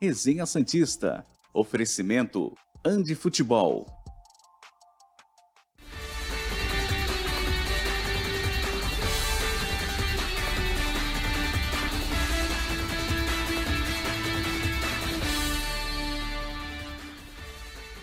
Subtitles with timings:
[0.00, 1.26] Resenha Santista.
[1.52, 3.84] Oferecimento Andi Futebol.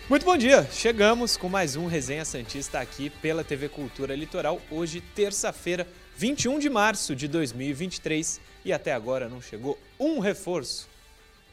[0.06, 0.68] Muito bom dia!
[0.70, 4.60] Chegamos com mais um Resenha Santista aqui pela TV Cultura Litoral.
[4.70, 10.94] Hoje, terça-feira, 21 de março de 2023 e até agora não chegou um reforço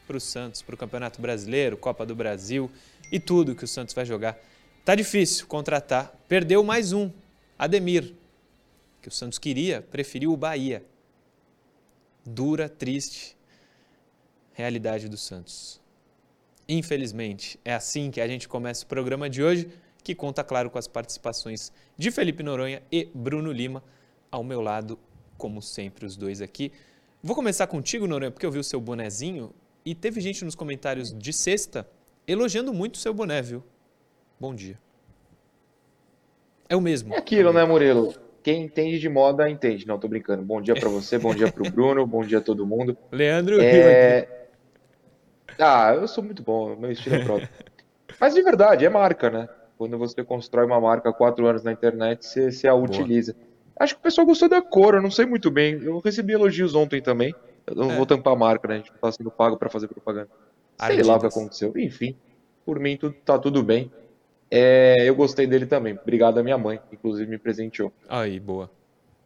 [0.05, 2.69] para o Santos, para o Campeonato Brasileiro, Copa do Brasil
[3.11, 4.37] e tudo que o Santos vai jogar.
[4.85, 6.13] Tá difícil contratar.
[6.27, 7.09] Perdeu mais um,
[7.57, 8.13] Ademir,
[9.01, 10.83] que o Santos queria, preferiu o Bahia.
[12.25, 13.35] Dura, triste
[14.53, 15.81] realidade do Santos.
[16.67, 19.69] Infelizmente, é assim que a gente começa o programa de hoje,
[20.03, 23.83] que conta, claro, com as participações de Felipe Noronha e Bruno Lima,
[24.31, 24.97] ao meu lado,
[25.37, 26.71] como sempre, os dois aqui.
[27.21, 29.53] Vou começar contigo, Noronha, porque eu vi o seu bonezinho
[29.85, 31.87] e teve gente nos comentários de sexta
[32.27, 33.63] elogiando muito o seu boné, viu?
[34.39, 34.79] Bom dia.
[36.69, 37.13] É o mesmo.
[37.13, 38.13] É aquilo, né, Murilo?
[38.41, 39.87] Quem entende de moda entende.
[39.87, 40.43] Não, tô brincando.
[40.43, 42.97] Bom dia para você, bom dia pro Bruno, bom dia a todo mundo.
[43.11, 44.47] Leandro é...
[45.59, 47.49] Ah, eu sou muito bom, meu estilo é próprio.
[48.19, 49.47] Mas de verdade, é marca, né?
[49.77, 53.33] Quando você constrói uma marca há quatro anos na internet, você, você a utiliza.
[53.33, 53.45] Boa.
[53.79, 55.81] Acho que o pessoal gostou da cor, eu não sei muito bem.
[55.81, 57.33] Eu recebi elogios ontem também.
[57.65, 57.95] Eu não é.
[57.95, 58.75] vou tampar a marca, né?
[58.75, 60.29] A gente não tá sendo pago para fazer propaganda.
[60.77, 61.73] Sei lá o que aconteceu.
[61.77, 62.15] Enfim,
[62.65, 63.91] por mim tudo, tá tudo bem.
[64.51, 65.97] É, eu gostei dele também.
[65.99, 67.91] Obrigado à minha mãe, inclusive me presenteou.
[68.07, 68.69] Aí, boa.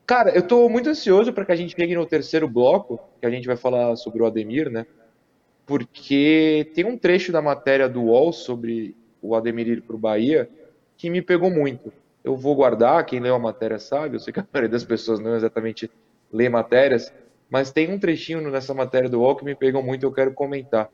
[0.05, 3.29] Cara, eu tô muito ansioso para que a gente chegue no terceiro bloco, que a
[3.29, 4.85] gente vai falar sobre o Ademir, né?
[5.67, 10.49] porque tem um trecho da matéria do UOL sobre o Ademir ir para o Bahia
[10.95, 11.91] que me pegou muito.
[12.23, 15.19] Eu vou guardar, quem leu a matéria sabe, eu sei que a maioria das pessoas
[15.19, 15.91] não exatamente
[16.31, 17.13] lê matérias,
[17.49, 20.33] mas tem um trechinho nessa matéria do UOL que me pegou muito e eu quero
[20.33, 20.89] comentar.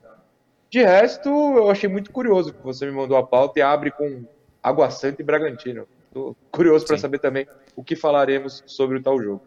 [0.70, 4.24] De resto, eu achei muito curioso que você me mandou a pauta e abre com
[4.62, 5.86] Água Santa e Bragantino.
[6.08, 7.46] Estou curioso para saber também
[7.76, 9.42] o que falaremos sobre o tal jogo.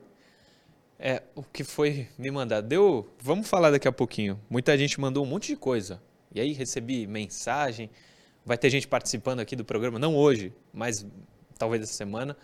[1.00, 2.68] É, o que foi me mandado.
[2.68, 3.08] Deu.
[3.22, 4.40] Vamos falar daqui a pouquinho.
[4.50, 6.02] Muita gente mandou um monte de coisa.
[6.34, 7.90] E aí recebi mensagem.
[8.46, 11.06] Vai ter gente participando aqui do programa, não hoje, mas
[11.58, 12.38] talvez essa semana,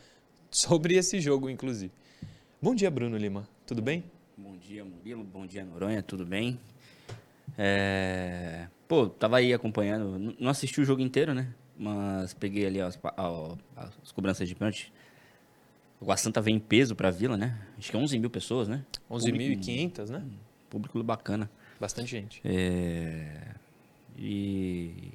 [0.51, 1.91] sobre esse jogo, inclusive.
[2.61, 3.47] Bom dia, Bruno Lima.
[3.65, 4.03] Tudo bem?
[4.35, 5.23] Bom dia, Murilo.
[5.23, 6.01] Bom dia, Noronha.
[6.01, 6.59] Tudo bem?
[7.55, 8.67] É...
[8.88, 10.35] Pô, tava aí acompanhando.
[10.39, 11.53] Não assisti o jogo inteiro, né?
[11.77, 14.91] Mas peguei ali as, as, as cobranças de pênalti.
[15.99, 17.59] O Água Santa vem em peso para a Vila, né?
[17.77, 18.83] Acho que é 11 mil pessoas, né?
[19.09, 20.25] 11.500, né?
[20.67, 21.50] Público bacana.
[21.79, 22.41] Bastante gente.
[22.44, 23.53] É...
[24.17, 25.11] E...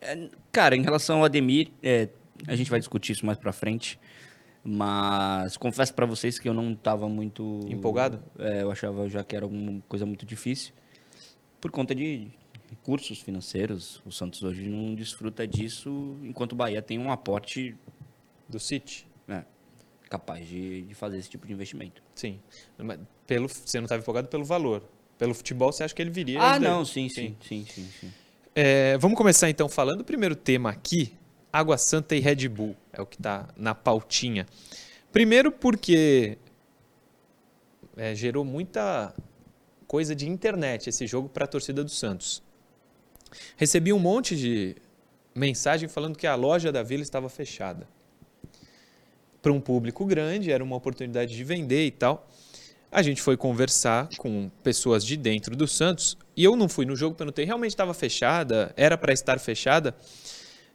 [0.00, 2.08] É, cara, em relação ao Ademir, é,
[2.46, 3.98] a gente vai discutir isso mais para frente.
[4.64, 7.60] Mas confesso para vocês que eu não estava muito...
[7.68, 8.22] Empolgado?
[8.38, 10.72] É, eu achava já que era alguma coisa muito difícil.
[11.60, 12.28] Por conta de
[12.70, 14.00] recursos financeiros.
[14.06, 17.76] O Santos hoje não desfruta disso, enquanto o Bahia tem um aporte...
[18.48, 19.06] Do City?
[19.28, 19.44] É
[20.12, 22.02] capaz de, de fazer esse tipo de investimento.
[22.14, 22.38] Sim.
[23.26, 24.86] Pelo, você não estava empolgado pelo valor.
[25.16, 26.38] Pelo futebol, você acha que ele viria?
[26.38, 27.88] Ah, não, sim, sim, sim, sim.
[27.98, 28.12] sim,
[28.54, 31.14] É, vamos começar então falando do primeiro tema aqui,
[31.52, 32.74] Água Santa e Red Bull.
[32.92, 34.46] É o que está na pautinha.
[35.12, 36.38] Primeiro porque
[37.96, 39.14] é, gerou muita
[39.86, 42.42] coisa de internet esse jogo para a torcida do Santos.
[43.56, 44.76] Recebi um monte de
[45.34, 47.86] mensagem falando que a loja da Vila estava fechada
[49.42, 52.28] para um público grande, era uma oportunidade de vender e tal.
[52.90, 56.94] A gente foi conversar com pessoas de dentro do Santos e eu não fui no
[56.94, 58.72] jogo, perguntei, realmente estava fechada?
[58.76, 59.94] Era para estar fechada?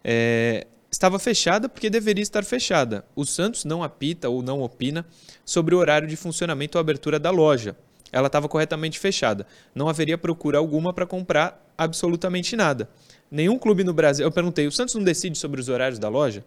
[0.03, 3.06] É, estava fechada porque deveria estar fechada.
[3.16, 5.06] O Santos não apita ou não opina
[5.46, 7.75] sobre o horário de funcionamento ou abertura da loja.
[8.12, 9.46] Ela estava corretamente fechada.
[9.75, 12.90] Não haveria procura alguma para comprar absolutamente nada.
[13.30, 14.25] Nenhum clube no Brasil.
[14.25, 16.44] Eu perguntei: o Santos não decide sobre os horários da loja?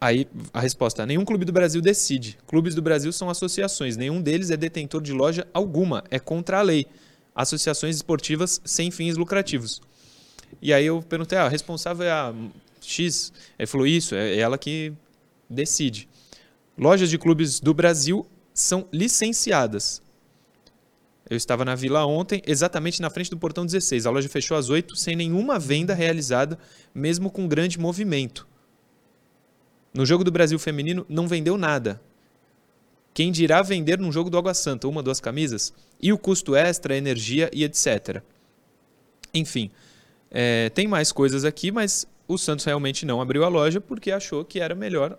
[0.00, 2.38] Aí a resposta: nenhum clube do Brasil decide.
[2.46, 6.62] Clubes do Brasil são associações, nenhum deles é detentor de loja alguma, é contra a
[6.62, 6.86] lei.
[7.34, 9.80] Associações esportivas sem fins lucrativos.
[10.60, 12.34] E aí eu perguntei: ah, a responsável é a
[12.80, 13.32] X?
[13.58, 14.92] Ele falou: isso, é ela que
[15.48, 16.08] decide.
[16.78, 20.02] Lojas de clubes do Brasil são licenciadas.
[21.28, 24.06] Eu estava na vila ontem, exatamente na frente do portão 16.
[24.06, 26.56] A loja fechou às 8 sem nenhuma venda realizada,
[26.94, 28.46] mesmo com grande movimento.
[29.92, 32.00] No jogo do Brasil feminino não vendeu nada.
[33.12, 35.72] Quem dirá vender num jogo do Água Santa uma, duas camisas?
[36.00, 38.22] E o custo extra, energia e etc.
[39.32, 39.70] Enfim,
[40.30, 44.44] é, tem mais coisas aqui, mas o Santos realmente não abriu a loja porque achou
[44.44, 45.18] que era melhor.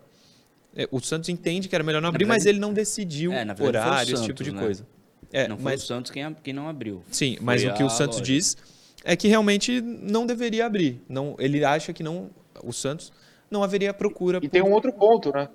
[0.75, 3.45] É, o Santos entende que era melhor não abrir, verdade, mas ele não decidiu é,
[3.59, 4.61] horário, Santos, esse tipo de né?
[4.61, 4.87] coisa.
[5.31, 7.03] É, não foi mas, o Santos quem, quem não abriu.
[7.11, 8.31] Sim, mas o que o Santos loja.
[8.31, 8.57] diz
[9.03, 11.01] é que realmente não deveria abrir.
[11.07, 12.29] Não, ele acha que não,
[12.63, 13.11] o Santos
[13.49, 14.37] não haveria procura.
[14.37, 15.49] E por, tem um outro ponto, né?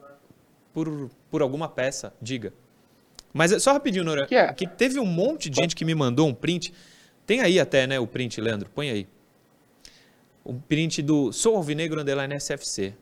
[0.72, 2.52] por, por alguma peça, diga.
[3.32, 4.26] Mas é só rapidinho, Nora.
[4.26, 4.52] Que é?
[4.52, 6.72] Que teve um monte de gente que me mandou um print.
[7.26, 8.68] Tem aí até, né, o print, Leandro?
[8.74, 9.08] Põe aí.
[10.44, 12.94] O print do Sou Alvinegro Underline SFC.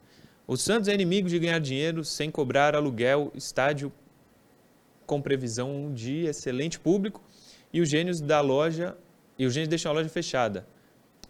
[0.45, 3.91] O Santos é inimigo de ganhar dinheiro sem cobrar aluguel, estádio
[5.07, 7.19] com previsão de excelente público
[7.73, 8.95] e os gênios da loja
[9.39, 10.67] e os gênios deixam a loja fechada.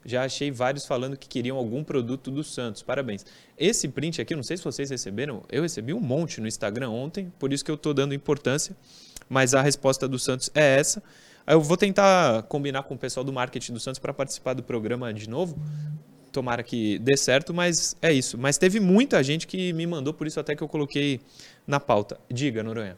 [0.03, 2.83] Já achei vários falando que queriam algum produto do Santos.
[2.83, 3.25] Parabéns.
[3.57, 7.31] Esse print aqui, não sei se vocês receberam, eu recebi um monte no Instagram ontem,
[7.39, 8.75] por isso que eu estou dando importância,
[9.29, 11.01] mas a resposta do Santos é essa.
[11.45, 14.63] Aí Eu vou tentar combinar com o pessoal do marketing do Santos para participar do
[14.63, 15.57] programa de novo.
[16.31, 18.38] Tomara que dê certo, mas é isso.
[18.38, 21.19] Mas teve muita gente que me mandou, por isso até que eu coloquei
[21.67, 22.17] na pauta.
[22.29, 22.97] Diga, Noronha.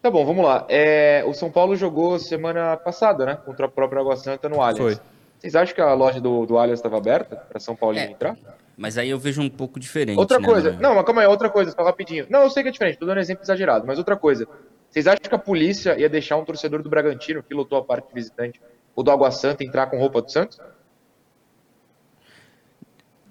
[0.00, 0.64] Tá bom, vamos lá.
[0.68, 3.38] É, o São Paulo jogou semana passada, né?
[3.44, 4.78] Contra a própria Água Santa no Allianz.
[4.78, 5.06] Foi.
[5.38, 8.10] Vocês acham que a loja do, do Allianz estava aberta para São Paulo É.
[8.10, 8.36] entrar?
[8.76, 10.18] Mas aí eu vejo um pouco diferente.
[10.18, 10.72] Outra né, coisa.
[10.80, 12.26] Não, mas calma aí, outra coisa, só rapidinho.
[12.30, 14.48] Não, eu sei que é diferente, tô dando exemplo exagerado, mas outra coisa.
[14.90, 18.12] Vocês acham que a polícia ia deixar um torcedor do Bragantino, que lotou a parte
[18.12, 18.60] visitante,
[18.94, 20.58] ou do Água Santa, entrar com roupa do Santos?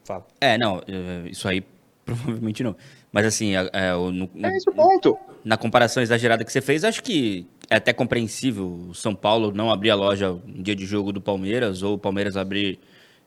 [0.04, 0.26] Fala.
[0.40, 1.62] É, não, é, isso aí
[2.06, 2.76] provavelmente não.
[3.12, 5.18] Mas assim, é, é, no- É esse o ponto.
[5.44, 9.72] na comparação exagerada que você fez, acho que é até compreensível o São Paulo não
[9.72, 12.80] abrir a loja em dia de jogo do Palmeiras ou o Palmeiras abrir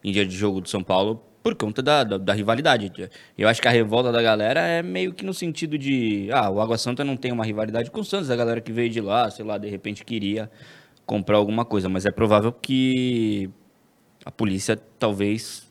[0.03, 2.91] em dia de jogo do São Paulo por conta da, da, da rivalidade.
[3.37, 6.61] Eu acho que a revolta da galera é meio que no sentido de, ah, o
[6.61, 9.29] Água Santa não tem uma rivalidade com o Santos, a galera que veio de lá,
[9.29, 10.49] sei lá, de repente queria
[11.05, 13.49] comprar alguma coisa, mas é provável que
[14.25, 15.69] a polícia talvez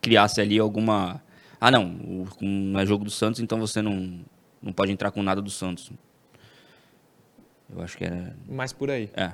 [0.00, 1.20] criasse ali alguma.
[1.60, 4.20] Ah, não, o- não é jogo do Santos, então você não,
[4.62, 5.90] não pode entrar com nada do Santos.
[7.68, 8.36] Eu acho que era.
[8.48, 9.10] Mais por aí.
[9.14, 9.32] É.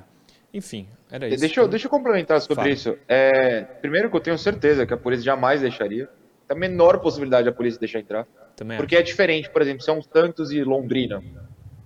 [0.55, 1.41] Enfim, era isso.
[1.41, 2.69] Deixa eu, deixa eu complementar sobre Fala.
[2.69, 2.97] isso.
[3.09, 6.07] É, primeiro que eu tenho certeza que a polícia jamais deixaria.
[6.47, 8.25] Tem a menor possibilidade da polícia deixar entrar.
[8.55, 11.21] Também Porque é diferente, por exemplo, são Santos e Londrina.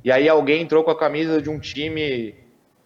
[0.04, 2.36] E aí alguém entrou com a camisa de um time.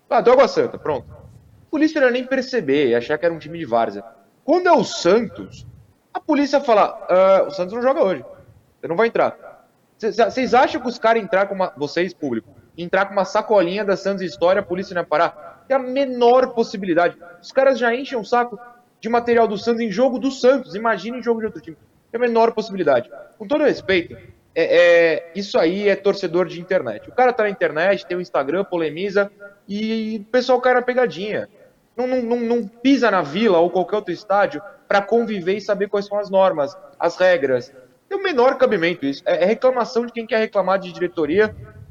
[0.09, 1.05] Ah, do Água Santa, pronto.
[1.11, 4.05] A polícia não ia nem perceber, ia achar que era um time de várzea.
[4.45, 5.67] Quando é o Santos,
[6.13, 8.23] a polícia fala: "Ah, o Santos não joga hoje.
[8.79, 9.67] Você não vai entrar.
[9.97, 11.73] Vocês acham que os caras entrar com uma.
[11.75, 15.63] Vocês, público, entrar com uma sacolinha da Santos História, a polícia não ia parar?
[15.67, 17.17] Tem a menor possibilidade.
[17.41, 18.59] Os caras já enchem o saco
[18.99, 20.75] de material do Santos em jogo do Santos.
[20.75, 21.77] Imagina em jogo de outro time.
[22.11, 23.09] Tem a menor possibilidade.
[23.37, 24.15] Com todo respeito,
[24.55, 24.77] é,
[25.25, 27.09] é- isso aí é torcedor de internet.
[27.09, 29.31] O cara tá na internet, tem o Instagram, polemiza
[29.67, 31.49] e o pessoal cai na pegadinha.
[31.95, 35.87] Não, não, não, não pisa na vila ou qualquer outro estádio para conviver e saber
[35.89, 37.73] quais são as normas, as regras.
[38.09, 39.23] Tem o menor cabimento isso.
[39.25, 41.82] É é reclamação de quem quer reclamar de diretoria, é é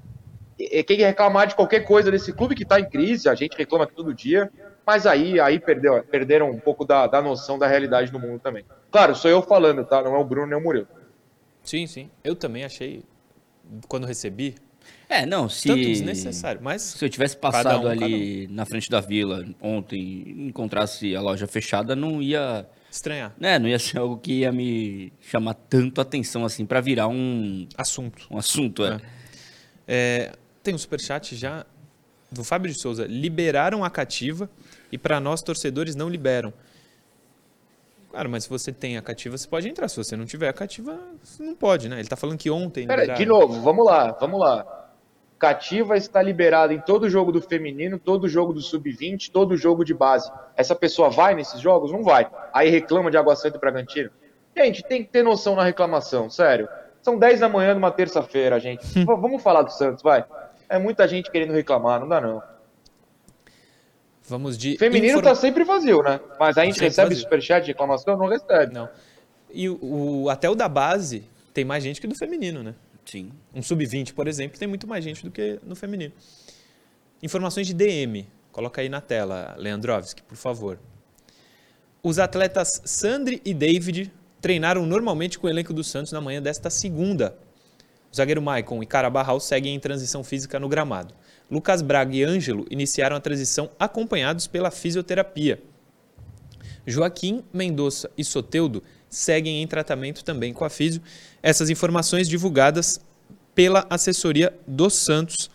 [0.56, 3.28] quem quer reclamar de qualquer coisa desse clube que está em crise.
[3.28, 4.50] A gente reclama aqui todo dia.
[4.86, 8.64] Mas aí, aí perdeu, perderam um pouco da, da noção da realidade do mundo também.
[8.90, 10.02] Claro, sou eu falando, tá?
[10.02, 10.88] Não é o Bruno nem o Murilo.
[11.62, 12.10] Sim, sim.
[12.24, 13.04] Eu também achei,
[13.86, 14.56] quando recebi,
[15.08, 15.68] É, não, se.
[15.68, 16.60] tanto desnecessário.
[16.60, 21.20] Mas Se eu tivesse passado um, ali na frente da vila ontem e encontrasse a
[21.20, 22.66] loja fechada, não ia.
[22.90, 23.32] estranhar.
[23.38, 27.68] Né, não ia ser algo que ia me chamar tanto atenção assim pra virar um,
[27.78, 28.26] Assunto.
[28.28, 28.84] um assunto.
[28.84, 29.00] É.
[29.86, 30.32] É,
[30.62, 31.66] tem um superchat já
[32.30, 33.06] do Fábio de Souza.
[33.06, 34.48] Liberaram a cativa
[34.90, 36.52] e para nós, torcedores, não liberam.
[38.12, 39.88] Cara, mas se você tem a cativa, você pode entrar.
[39.88, 40.98] Se você não tiver a cativa,
[41.40, 41.98] não pode, né?
[41.98, 42.86] Ele tá falando que ontem.
[42.86, 43.18] Pera, liberaram.
[43.18, 44.80] de novo, vamos lá, vamos lá.
[45.38, 49.92] Cativa está liberada em todo jogo do feminino, todo jogo do sub-20, todo jogo de
[49.92, 50.30] base.
[50.56, 51.90] Essa pessoa vai nesses jogos?
[51.90, 52.30] Não vai.
[52.52, 54.10] Aí reclama de Água Santa e Bragantino.
[54.56, 56.68] Gente, tem que ter noção na reclamação, sério.
[57.00, 58.86] São 10 da manhã numa terça-feira, gente.
[59.04, 60.24] Vamos falar do Santos, vai.
[60.72, 62.42] É muita gente querendo reclamar, não dá não.
[64.28, 64.76] Vamos de.
[64.78, 66.20] Feminino infor- tá sempre vazio, né?
[66.38, 67.22] Mas a gente Sempre recebe vazio.
[67.24, 68.16] superchat de reclamação?
[68.16, 68.72] Não recebe.
[68.72, 68.88] Não.
[69.52, 69.78] E o,
[70.24, 72.74] o- até o da base tem mais gente que do feminino, né?
[73.04, 73.32] Sim.
[73.54, 76.12] Um sub-20, por exemplo, tem muito mais gente do que no feminino.
[77.22, 78.26] Informações de DM.
[78.52, 80.78] Coloca aí na tela, Leandrovski, por favor.
[82.02, 86.70] Os atletas Sandri e David treinaram normalmente com o elenco do Santos na manhã desta
[86.70, 87.36] segunda.
[88.12, 91.14] O zagueiro Maicon e Carabarral seguem em transição física no gramado.
[91.50, 95.62] Lucas Braga e Ângelo iniciaram a transição acompanhados pela fisioterapia.
[96.86, 101.00] Joaquim, Mendonça e Soteudo seguem em tratamento também com a Físio.
[101.42, 103.00] Essas informações divulgadas
[103.54, 105.50] pela assessoria do Santos.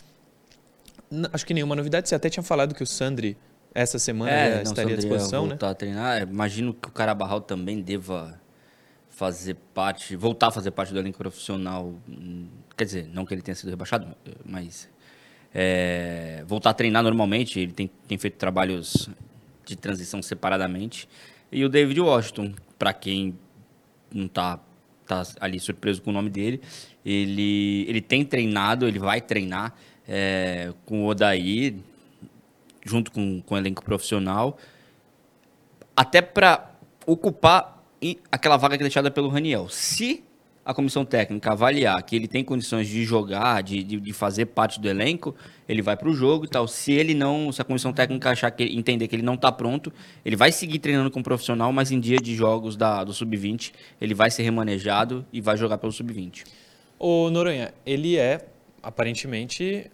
[1.34, 2.10] Acho que nenhuma novidade.
[2.10, 3.38] Você até tinha falado que o Sandri,
[3.74, 5.58] essa semana, já É, não, estaria à Sandro ia disposição, né?
[5.60, 6.18] a treinar.
[6.18, 8.40] É, Imagino que o Carabarral também deva
[9.18, 11.92] fazer parte, voltar a fazer parte do elenco profissional.
[12.08, 12.48] hum,
[12.78, 14.88] Quer dizer, não que ele tenha sido rebaixado, mas
[15.52, 17.60] é, voltar a treinar normalmente.
[17.60, 19.10] Ele tem, tem feito trabalhos
[19.66, 21.10] de transição separadamente.
[21.52, 23.36] E o David Washington, para quem
[24.14, 24.60] não tá,
[25.08, 26.62] tá ali surpreso com o nome dele,
[27.04, 29.74] ele, ele tem treinado, ele vai treinar
[30.08, 31.74] é, com o Odair,
[32.86, 34.60] junto com, com o elenco profissional,
[35.96, 36.72] até para
[37.08, 37.77] ocupar
[38.32, 39.68] aquela vaga que é deixada pelo Raniel.
[39.70, 40.24] Se
[40.68, 44.82] a comissão técnica avaliar que ele tem condições de jogar, de, de, de fazer parte
[44.82, 45.34] do elenco,
[45.68, 46.68] ele vai para o jogo e tal.
[46.68, 49.94] Se ele não, se a comissão técnica achar que entender que ele não está pronto,
[50.26, 54.14] ele vai seguir treinando como profissional, mas em dia de jogos da, do sub-20 ele
[54.14, 56.44] vai ser remanejado e vai jogar pelo sub-20.
[57.00, 58.46] O Noronha, ele é
[58.84, 59.90] aparentemente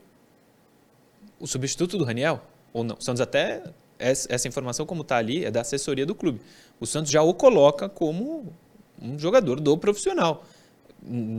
[1.39, 2.41] o substituto do Raniel
[2.73, 2.95] ou não?
[2.95, 3.61] O Santos até
[4.09, 6.41] essa informação como está ali é da assessoria do clube.
[6.79, 8.53] O Santos já o coloca como
[9.01, 10.43] um jogador do profissional.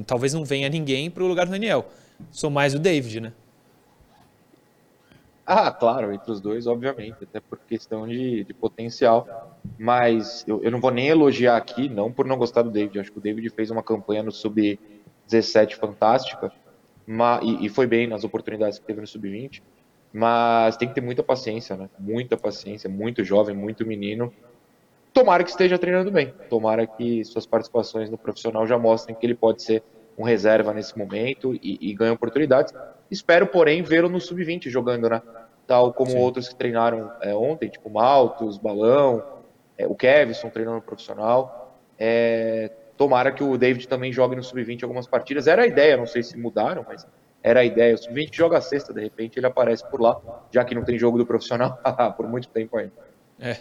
[0.06, 1.86] Talvez não venha ninguém para o lugar do Daniel.
[2.30, 3.32] Sou mais o David, né?
[5.46, 9.58] Ah, claro, entre os dois, obviamente, até por questão de, de potencial.
[9.78, 12.98] Mas eu, eu, não vou nem elogiar aqui, não por não gostar do David.
[12.98, 16.50] acho que o David fez uma campanha no Sub-17 fantástica
[17.06, 19.62] mas, e, e, foi bem nas oportunidades que teve no Sub-20.
[20.14, 21.90] Mas tem que ter muita paciência, né?
[21.98, 24.32] Muita paciência, muito jovem, muito menino
[25.14, 26.34] Tomara que esteja treinando bem.
[26.50, 29.80] Tomara que suas participações no profissional já mostrem que ele pode ser
[30.18, 32.74] um reserva nesse momento e, e ganhe oportunidades.
[33.08, 35.22] Espero, porém, vê-lo no sub-20 jogando, né?
[35.68, 36.18] Tal como Sim.
[36.18, 39.22] outros que treinaram é, ontem, tipo Maltos, Balão,
[39.78, 41.80] é, o Kevson treinando no profissional.
[41.96, 45.46] É, tomara que o David também jogue no sub-20 algumas partidas.
[45.46, 47.06] Era a ideia, não sei se mudaram, mas
[47.44, 47.94] era a ideia.
[47.94, 50.18] O sub-20 joga a sexta, de repente ele aparece por lá,
[50.50, 51.78] já que não tem jogo do profissional
[52.16, 52.92] por muito tempo ainda.
[53.38, 53.58] É,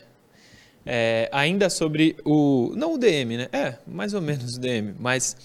[0.86, 2.72] é, ainda sobre o.
[2.76, 3.50] Não o DM, né?
[3.52, 5.36] É, mais ou menos o DM, mas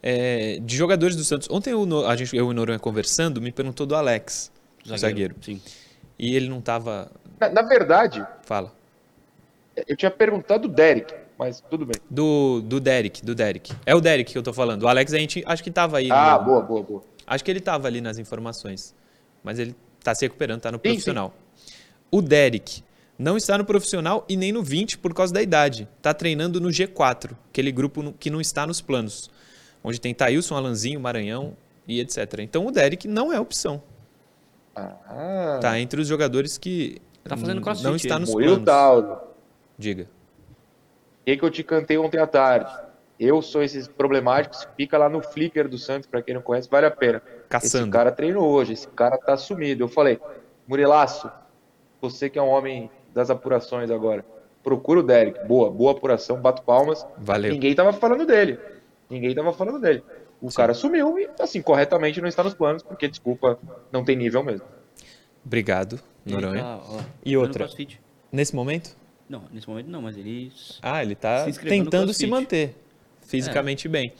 [0.00, 1.48] é, de jogadores do Santos.
[1.50, 4.52] Ontem eu, a gente, eu e o Noronha conversando, me perguntou do Alex,
[4.82, 5.00] zagueiro.
[5.00, 5.34] zagueiro.
[5.40, 5.60] Sim.
[6.16, 7.10] E ele não estava.
[7.40, 8.24] Na, na, verdade.
[8.44, 8.72] Fala.
[9.86, 11.94] Eu tinha perguntado do Derek, mas tudo bem.
[12.10, 13.72] Do, do Derek, do Derek.
[13.86, 14.82] É o Derek que eu tô falando.
[14.82, 16.10] O Alex a gente acho que estava aí.
[16.10, 16.44] Ah, no...
[16.44, 17.17] boa, boa, boa.
[17.28, 18.94] Acho que ele estava ali nas informações.
[19.42, 21.34] Mas ele está se recuperando, está no profissional.
[21.56, 21.74] Sim, sim.
[22.10, 22.82] O Derek
[23.18, 25.88] não está no profissional e nem no 20 por causa da idade.
[25.96, 29.30] Está treinando no G4, aquele grupo que não está nos planos.
[29.82, 31.56] Onde tem Thailson, Alanzinho, Maranhão
[31.86, 32.40] e etc.
[32.40, 33.82] Então o Derek não é opção.
[34.74, 35.58] Ah.
[35.60, 39.18] Tá entre os jogadores que tá fazendo crossfit, não está nos planos.
[39.76, 40.04] Diga.
[40.04, 42.87] O que, que eu te cantei ontem à tarde?
[43.18, 46.86] Eu sou esses problemáticos, fica lá no Flickr do Santos, para quem não conhece, vale
[46.86, 47.20] a pena.
[47.48, 47.84] Caçando.
[47.84, 49.82] Esse cara treinou hoje, esse cara tá sumido.
[49.82, 50.20] Eu falei,
[50.68, 51.28] Murilaço,
[52.00, 54.24] você que é um homem das apurações agora.
[54.62, 55.44] Procura o Derek.
[55.46, 57.04] Boa, boa apuração, bato palmas.
[57.16, 57.52] Valeu.
[57.52, 58.58] Ninguém tava falando dele.
[59.10, 60.02] Ninguém tava falando dele.
[60.40, 60.56] O Sim.
[60.56, 63.58] cara sumiu e, assim, corretamente não está nos planos, porque, desculpa,
[63.90, 64.66] não tem nível mesmo.
[65.44, 66.62] Obrigado, Noronha.
[66.62, 67.68] Tá, e outra,
[68.30, 68.96] nesse momento?
[69.28, 70.52] Não, nesse momento não, mas ele...
[70.80, 72.76] Ah, ele tá se tentando se manter
[73.28, 73.90] fisicamente é.
[73.90, 74.12] bem.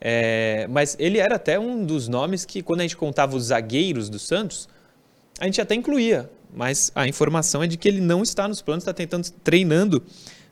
[0.00, 4.08] É, mas ele era até um dos nomes que, quando a gente contava os zagueiros
[4.08, 4.68] do Santos,
[5.40, 8.84] a gente até incluía mas a informação é de que ele não está nos planos,
[8.84, 10.02] está tentando treinando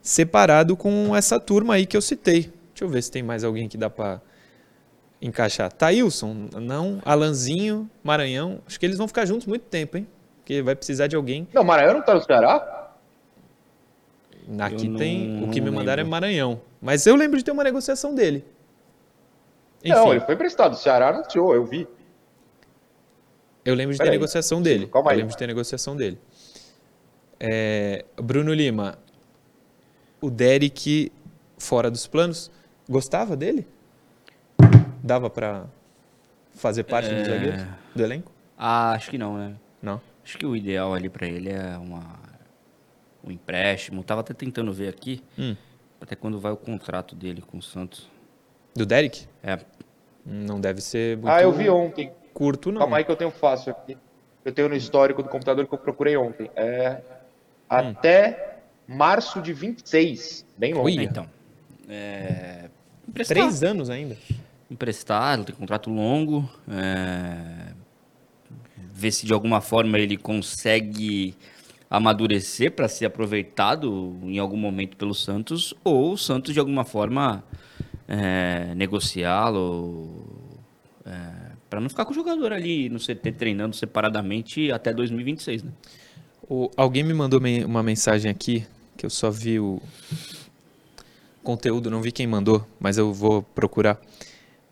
[0.02, 2.52] separado com essa turma aí que eu citei.
[2.74, 4.20] Deixa eu ver se tem mais alguém que dá para
[5.20, 5.70] encaixar.
[5.70, 7.00] Taílson, não.
[7.04, 8.58] Alanzinho, Maranhão.
[8.66, 10.08] Acho que eles vão ficar juntos muito tempo, hein?
[10.38, 11.46] Porque vai precisar de alguém.
[11.54, 12.81] Não, Maranhão não está no Ceará?
[14.58, 15.44] Aqui não, tem.
[15.44, 16.60] O que me mandaram é Maranhão.
[16.80, 18.44] Mas eu lembro de ter uma negociação dele.
[19.84, 19.94] Enfim.
[19.94, 20.72] Não, ele foi emprestado.
[20.72, 21.86] O Ceará anunciou, eu vi.
[23.64, 24.86] Eu lembro de ter negociação dele.
[24.86, 25.16] Calma aí.
[25.16, 26.18] Eu lembro de ter negociação dele.
[27.38, 28.98] É, Bruno Lima,
[30.20, 31.12] o Derek
[31.58, 32.50] fora dos planos,
[32.88, 33.66] gostava dele?
[35.02, 35.66] Dava para
[36.52, 37.22] fazer parte é...
[37.22, 38.32] do zagueiro, do elenco?
[38.56, 39.54] Ah, acho que não, né?
[39.80, 40.00] Não.
[40.24, 42.21] Acho que o ideal ali para ele é uma
[43.24, 44.02] um empréstimo.
[44.02, 45.56] Tava até tentando ver aqui, hum.
[46.00, 48.08] até quando vai o contrato dele com o Santos.
[48.74, 49.26] Do Derek?
[49.42, 49.58] É.
[50.24, 51.28] Não deve ser muito...
[51.28, 52.80] Ah, eu vi ontem curto, não.
[52.80, 53.96] Calma aí que eu tenho fácil aqui.
[54.44, 56.50] Eu tenho no histórico do computador que eu procurei ontem.
[56.56, 57.00] É
[57.70, 57.76] hum.
[57.76, 60.46] até março de 26.
[60.56, 60.98] Bem longe.
[60.98, 61.28] Ui, então.
[61.88, 62.68] É...
[63.26, 64.16] Três anos ainda.
[64.70, 66.48] Emprestar, tem contrato longo.
[66.68, 67.72] É...
[68.76, 71.36] Ver se de alguma forma ele consegue
[71.94, 77.44] amadurecer para ser aproveitado em algum momento pelo Santos, ou o Santos de alguma forma
[78.08, 80.24] é, negociá-lo.
[81.04, 85.70] É para não ficar com o jogador ali no CT treinando separadamente até 2026, né?
[86.46, 89.80] O, alguém me mandou uma mensagem aqui, que eu só vi o
[91.42, 93.98] conteúdo, não vi quem mandou, mas eu vou procurar.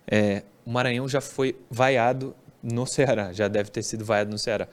[0.07, 4.69] É, o Maranhão já foi vaiado no Ceará, já deve ter sido vaiado no Ceará.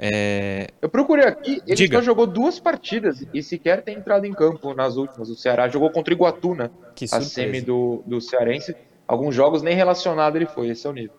[0.00, 1.98] É, Eu procurei aqui, ele Diga.
[1.98, 5.28] só jogou duas partidas e sequer tem entrado em campo nas últimas.
[5.28, 6.70] O Ceará jogou contra o Iguatu, né?
[6.94, 7.30] que A surpresa.
[7.30, 8.76] semi do, do Cearense.
[9.08, 11.14] Alguns jogos nem relacionado ele foi, esse é o nível.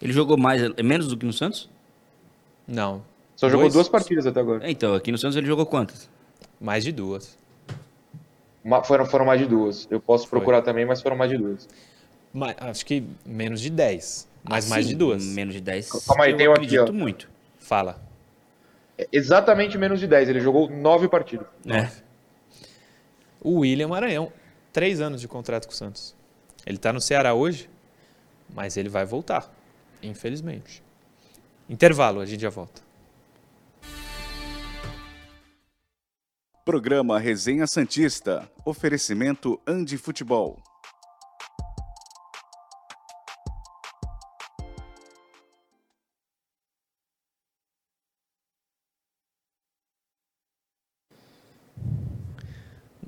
[0.00, 1.68] Ele jogou mais, é menos do que no Santos?
[2.66, 3.02] Não,
[3.36, 3.74] Só jogou Dois?
[3.74, 4.70] duas partidas até agora.
[4.70, 6.08] Então, aqui no Santos ele jogou quantas?
[6.60, 7.36] mais de duas.
[8.64, 9.86] Ma- Foram, foram mais de duas.
[9.90, 10.38] Eu posso Foi.
[10.38, 11.68] procurar também, mas foram mais de duas.
[12.32, 15.22] Ma- acho que menos de 10, mas Ah, mais sim, de duas.
[15.22, 15.90] Menos de 10.
[16.06, 16.90] Calma aí, eu tem um aqui, ó.
[16.90, 17.28] muito.
[17.58, 18.00] Fala.
[19.12, 20.28] Exatamente menos de 10.
[20.28, 21.46] Ele jogou nove partidas.
[21.66, 21.90] É.
[23.40, 24.32] O William Maranhão,
[24.72, 26.14] três anos de contrato com o Santos.
[26.64, 27.68] Ele tá no Ceará hoje,
[28.54, 29.52] mas ele vai voltar,
[30.02, 30.82] infelizmente.
[31.68, 32.82] Intervalo, a gente já volta.
[36.64, 38.50] Programa Resenha Santista.
[38.64, 40.58] Oferecimento Andi Futebol.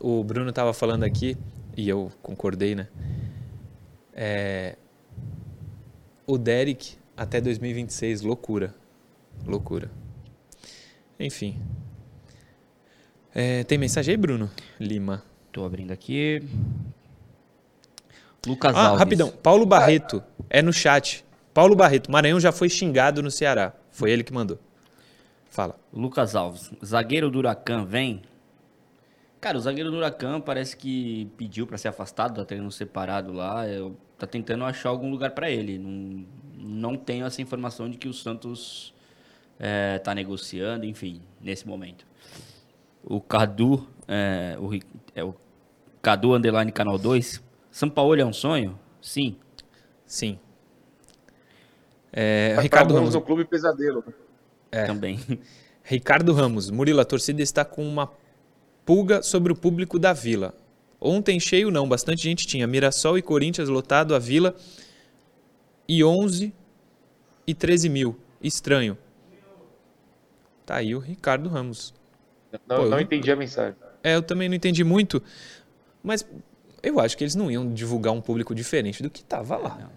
[0.09, 1.37] O Bruno tava falando aqui,
[1.77, 2.87] e eu concordei, né?
[4.15, 4.77] É,
[6.25, 8.73] o Derek até 2026, loucura.
[9.45, 9.91] Loucura.
[11.19, 11.61] Enfim.
[13.35, 14.49] É, tem mensagem aí, Bruno?
[14.79, 15.25] Lima.
[15.51, 16.41] Tô abrindo aqui.
[18.47, 19.01] Lucas Ah, Alves.
[19.01, 19.29] rapidão.
[19.33, 21.25] Paulo Barreto é no chat.
[21.53, 23.73] Paulo Barreto, Maranhão já foi xingado no Ceará.
[23.91, 24.57] Foi ele que mandou.
[25.51, 25.77] Fala.
[25.93, 26.71] Lucas Alves.
[26.85, 28.23] Zagueiro do Huracan vem?
[29.47, 33.65] Cara, o zagueiro do Huracan parece que pediu pra ser afastado, tá treinando separado lá.
[33.69, 35.79] Eu, tá tentando achar algum lugar pra ele.
[35.79, 36.27] Não,
[36.59, 38.93] não tenho essa informação de que o Santos
[39.57, 42.05] é, tá negociando, enfim, nesse momento.
[43.05, 44.69] O Cadu, é, o,
[45.15, 45.33] é o
[46.03, 47.41] Cadu Underline Canal 2.
[47.71, 48.77] São Paulo é um sonho?
[49.01, 49.37] Sim.
[50.05, 50.41] Sim.
[52.13, 53.15] É, Mas Ricardo pra Ramos.
[53.15, 54.03] no clube pesadelo.
[54.89, 55.21] Também.
[55.85, 56.69] Ricardo Ramos.
[56.69, 58.11] Murilo, a torcida está com uma
[58.87, 60.55] pulga sobre o público da Vila.
[60.99, 62.67] Ontem cheio não, bastante gente tinha.
[62.67, 64.55] Mirassol e Corinthians lotado a Vila
[65.87, 66.55] e 11
[67.47, 68.17] e 13 mil.
[68.43, 68.97] Estranho.
[70.65, 71.93] Tá aí o Ricardo Ramos.
[72.53, 73.77] Não, Pô, eu não não- entendi a mensagem.
[74.03, 75.21] É, eu também não entendi muito,
[76.03, 76.25] mas
[76.83, 79.91] eu acho que eles não iam divulgar um público diferente do que tava lá.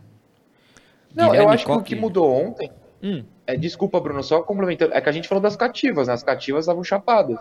[1.13, 2.71] Não, eu Guilherme acho que o que mudou ontem.
[3.03, 3.23] Hum.
[3.45, 4.93] É, desculpa, Bruno, só complementando.
[4.93, 6.13] É que a gente falou das cativas, né?
[6.13, 7.37] As cativas estavam chapadas.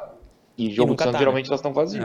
[0.59, 2.05] E jogo de Santos, tá, geralmente elas estão vazias.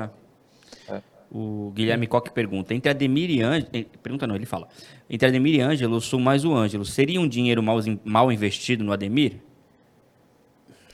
[0.88, 1.02] É.
[1.32, 3.72] O Guilherme Coque pergunta: entre Ademir e Ângelo.
[4.04, 4.68] Pergunta não, ele fala.
[5.10, 6.86] Entre Ademir e Ângelo, eu sou mais o Ângelo.
[6.86, 9.38] Seria um dinheiro mal, mal investido no Ademir?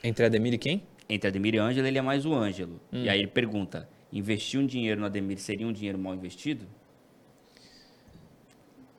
[0.01, 0.83] Entre Ademir e quem?
[1.09, 2.79] Entre Ademir e Ângelo, ele é mais o Ângelo.
[2.93, 6.65] E aí ele pergunta: investir um dinheiro no Ademir seria um dinheiro mal investido?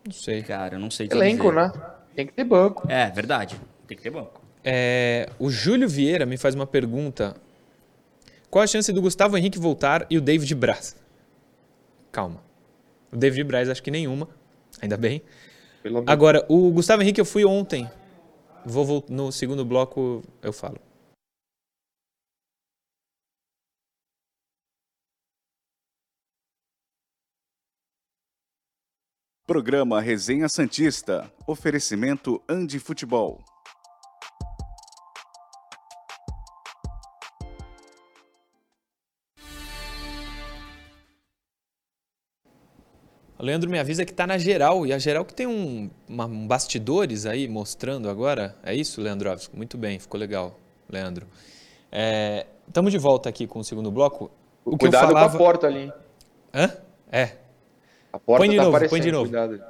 [0.05, 0.43] Não sei.
[0.43, 1.55] Cara, eu não sei Elenco, dizer.
[1.55, 1.73] né?
[2.15, 2.87] Tem que ter banco.
[2.91, 3.59] É, verdade.
[3.87, 4.43] Tem que ter banco.
[4.63, 7.35] É, o Júlio Vieira me faz uma pergunta.
[8.51, 10.97] Qual a chance do Gustavo Henrique voltar e o David Braz?
[12.11, 12.43] Calma.
[13.13, 14.29] O David Braz acho que nenhuma.
[14.83, 15.23] Ainda bem.
[16.05, 17.89] Agora, o Gustavo Henrique eu fui ontem.
[18.67, 20.81] Vou no segundo bloco eu falo.
[29.47, 31.33] Programa Resenha Santista.
[31.47, 33.45] Oferecimento Andi Futebol.
[43.41, 44.87] O Leandro me avisa que tá na geral.
[44.87, 48.55] E a geral que tem um, uma- um bastidores aí mostrando agora.
[48.63, 49.31] É isso, Leandro?
[49.55, 51.27] Muito bem, ficou legal, Leandro.
[52.69, 54.31] Estamos de volta aqui com o segundo bloco.
[54.65, 55.31] O que Cuidado eu falava...
[55.31, 55.79] com a porta ali.
[55.85, 55.93] hein?
[56.53, 56.71] Hã?
[57.11, 57.37] É,
[58.13, 59.25] A porta Põe de tá novo, põe aparecendo, de novo.
[59.31, 59.65] cuidado.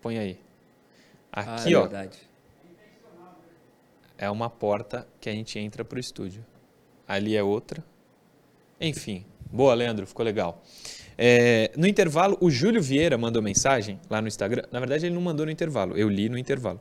[0.00, 0.38] põe aí.
[1.32, 2.18] Ah, Aqui, é ó, verdade.
[4.18, 6.44] é uma porta que a gente entra pro estúdio.
[7.08, 7.82] Ali é outra.
[8.80, 10.62] Enfim, boa, Leandro, ficou legal.
[11.16, 14.64] É, no intervalo, o Júlio Vieira mandou mensagem lá no Instagram.
[14.70, 16.80] Na verdade, ele não mandou no intervalo, eu li no intervalo.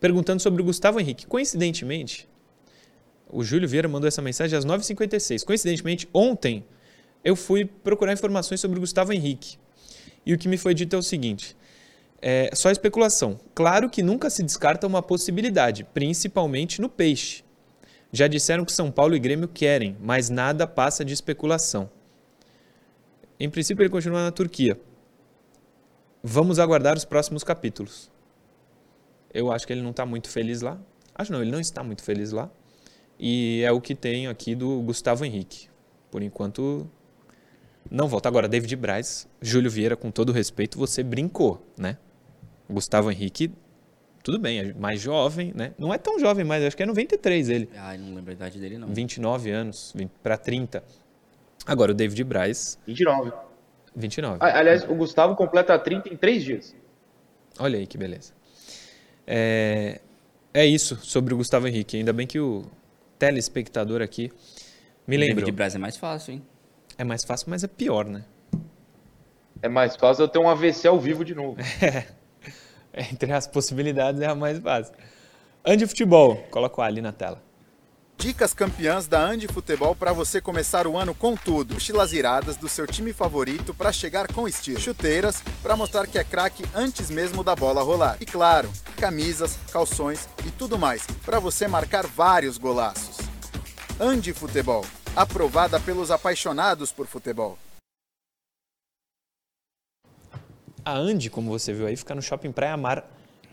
[0.00, 1.26] Perguntando sobre o Gustavo Henrique.
[1.26, 2.28] Coincidentemente,
[3.28, 5.44] o Júlio Vieira mandou essa mensagem às 9h56.
[5.44, 6.64] Coincidentemente, ontem
[7.24, 9.58] eu fui procurar informações sobre o Gustavo Henrique.
[10.24, 11.56] E o que me foi dito é o seguinte:
[12.20, 13.38] é só especulação.
[13.54, 17.44] Claro que nunca se descarta uma possibilidade, principalmente no peixe.
[18.12, 21.90] Já disseram que São Paulo e Grêmio querem, mas nada passa de especulação.
[23.38, 24.78] Em princípio, ele continua na Turquia.
[26.22, 28.10] Vamos aguardar os próximos capítulos.
[29.32, 30.78] Eu acho que ele não está muito feliz lá.
[31.14, 32.50] Acho não, ele não está muito feliz lá.
[33.18, 35.68] E é o que tem aqui do Gustavo Henrique.
[36.10, 36.88] Por enquanto,
[37.90, 38.28] não volta.
[38.28, 41.98] Agora, David Braz, Júlio Vieira, com todo respeito, você brincou, né?
[42.68, 43.50] Gustavo Henrique,
[44.22, 45.72] tudo bem, é mais jovem, né?
[45.78, 47.68] Não é tão jovem, mas acho que é 93 ele.
[47.76, 48.88] Ai, não lembro a idade dele, não.
[48.88, 50.82] 29 anos, para 30.
[51.68, 53.30] Agora, o David Braz, 29.
[53.94, 54.38] 29.
[54.40, 56.76] Ah, Aliás, o Gustavo completa 30 em 3 dias.
[57.58, 58.32] Olha aí que beleza.
[59.26, 60.00] É,
[60.54, 61.96] é isso sobre o Gustavo Henrique.
[61.96, 62.64] Ainda bem que o
[63.18, 64.32] telespectador aqui
[65.06, 65.36] me O lembrou.
[65.40, 66.42] David Braz é mais fácil, hein?
[66.96, 68.24] É mais fácil, mas é pior, né?
[69.60, 71.58] É mais fácil eu ter um AVC ao vivo de novo.
[72.94, 74.94] Entre as possibilidades é a mais fácil.
[75.64, 77.42] Ande Futebol, coloca o ali na tela.
[78.18, 81.74] Dicas campeãs da Andi Futebol para você começar o ano com tudo.
[81.74, 84.80] Mochilas iradas do seu time favorito para chegar com estilo.
[84.80, 88.16] Chuteiras para mostrar que é craque antes mesmo da bola rolar.
[88.20, 93.18] E claro, camisas, calções e tudo mais para você marcar vários golaços.
[94.00, 97.56] Andi Futebol, aprovada pelos apaixonados por futebol.
[100.84, 103.08] A Andi, como você viu aí, fica no Shopping Praia Mar,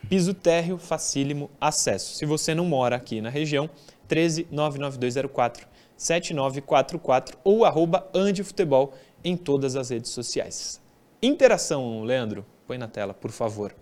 [0.10, 2.16] piso térreo, facílimo acesso.
[2.16, 3.70] Se você não mora aqui na região,
[4.08, 10.82] 13 99204 7944 ou arroba Andi Futebol em todas as redes sociais.
[11.22, 13.74] Interação, Leandro, põe na tela, por favor.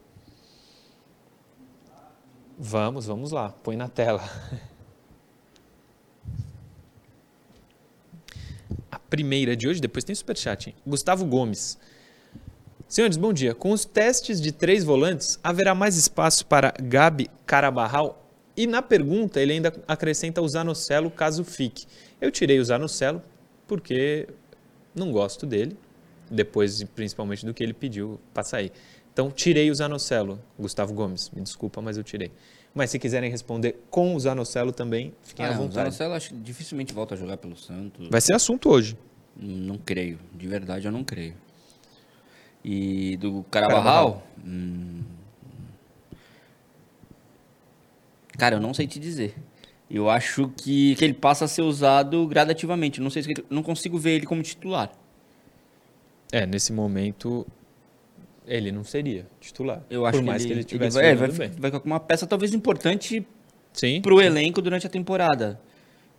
[2.58, 4.24] Vamos, vamos lá, põe na tela.
[8.92, 10.76] A primeira de hoje, depois tem superchat, hein?
[10.86, 11.78] Gustavo Gomes.
[12.88, 13.56] Senhores, bom dia.
[13.56, 18.23] Com os testes de três volantes, haverá mais espaço para Gabi Carabarral?
[18.56, 21.86] E na pergunta, ele ainda acrescenta o Zanocelo caso fique.
[22.22, 23.22] Eu tirei o Zanocelo
[23.68, 24.28] porque
[24.94, 25.76] não gosto dele,
[26.30, 28.72] depois principalmente do que ele pediu para sair.
[29.12, 31.30] Então, tirei o Zanocelo, Gustavo Gomes.
[31.32, 32.32] Me desculpa, mas eu tirei.
[32.76, 35.76] Mas se quiserem responder com o Zanocelo também, fiquem à Ah, o vontade.
[35.76, 38.08] Zanocelo acho que dificilmente volta a jogar pelo Santos.
[38.10, 38.98] Vai ser assunto hoje.
[39.36, 40.20] Não creio.
[40.34, 41.36] De verdade, eu não creio.
[42.64, 44.26] E do Carabarral?
[44.44, 45.02] hum,
[48.38, 49.36] Cara, eu não sei te dizer.
[49.90, 53.00] Eu acho que, que ele passa a ser usado gradativamente.
[53.00, 54.92] Não sei se ele- não consigo ver ele como titular.
[56.32, 57.46] É, nesse momento,
[58.48, 59.84] ele não seria titular.
[59.90, 61.52] Eu acho Por que mais ele, que ele ele tivesse vai, é, vai, bem.
[61.60, 63.26] vai com uma peça talvez importante
[63.72, 64.02] Sim.
[64.02, 65.60] pro elenco durante a temporada.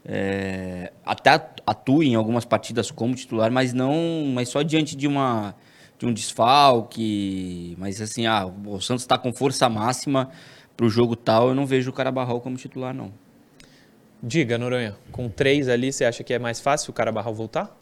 [0.07, 1.31] É, até
[1.67, 5.55] atua em algumas partidas como titular, mas não, mas só diante de uma
[5.99, 10.31] de um desfalque, mas assim, ah, o Santos está com força máxima
[10.77, 13.13] pro jogo tal, eu não vejo o Carabarral como titular não.
[14.23, 17.77] Diga, Noronha, com três ali, você acha que é mais fácil o Carabarral voltar?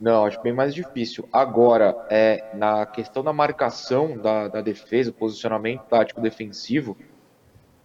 [0.00, 1.28] Não, acho bem mais difícil.
[1.32, 6.96] Agora, é, na questão da marcação da, da defesa, o posicionamento tático defensivo,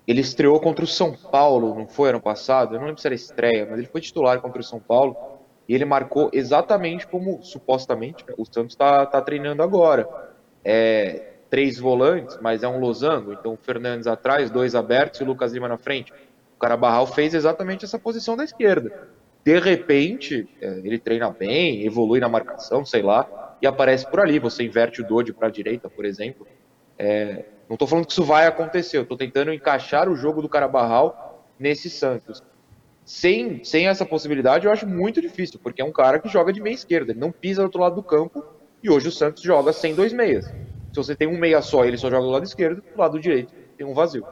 [0.07, 2.75] ele estreou contra o São Paulo, não foi ano passado?
[2.75, 5.15] Eu não lembro se era estreia, mas ele foi titular contra o São Paulo
[5.67, 10.07] e ele marcou exatamente como, supostamente, o Santos está tá treinando agora.
[10.63, 15.27] É, três volantes, mas é um losango, então o Fernandes atrás, dois abertos e o
[15.27, 16.11] Lucas Lima na frente.
[16.55, 19.13] O Carabarral fez exatamente essa posição da esquerda
[19.43, 24.39] de repente, é, ele treina bem, evolui na marcação, sei lá, e aparece por ali.
[24.39, 26.47] Você inverte o Dodge para a direita, por exemplo.
[26.97, 30.47] É, não estou falando que isso vai acontecer, eu estou tentando encaixar o jogo do
[30.47, 32.41] Carabarral nesse Santos.
[33.03, 36.61] Sem, sem essa possibilidade, eu acho muito difícil, porque é um cara que joga de
[36.61, 38.45] meia esquerda, ele não pisa do outro lado do campo,
[38.81, 40.49] e hoje o Santos joga sem dois meias.
[40.93, 43.19] Se você tem um meia só e ele só joga do lado esquerdo, do lado
[43.19, 44.23] direito tem um vazio.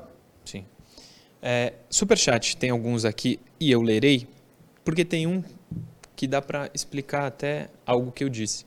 [0.45, 0.63] Sim.
[1.41, 4.28] É, superchat, tem alguns aqui e eu lerei,
[4.86, 5.43] porque tem um
[6.15, 8.63] que dá para explicar até algo que eu disse.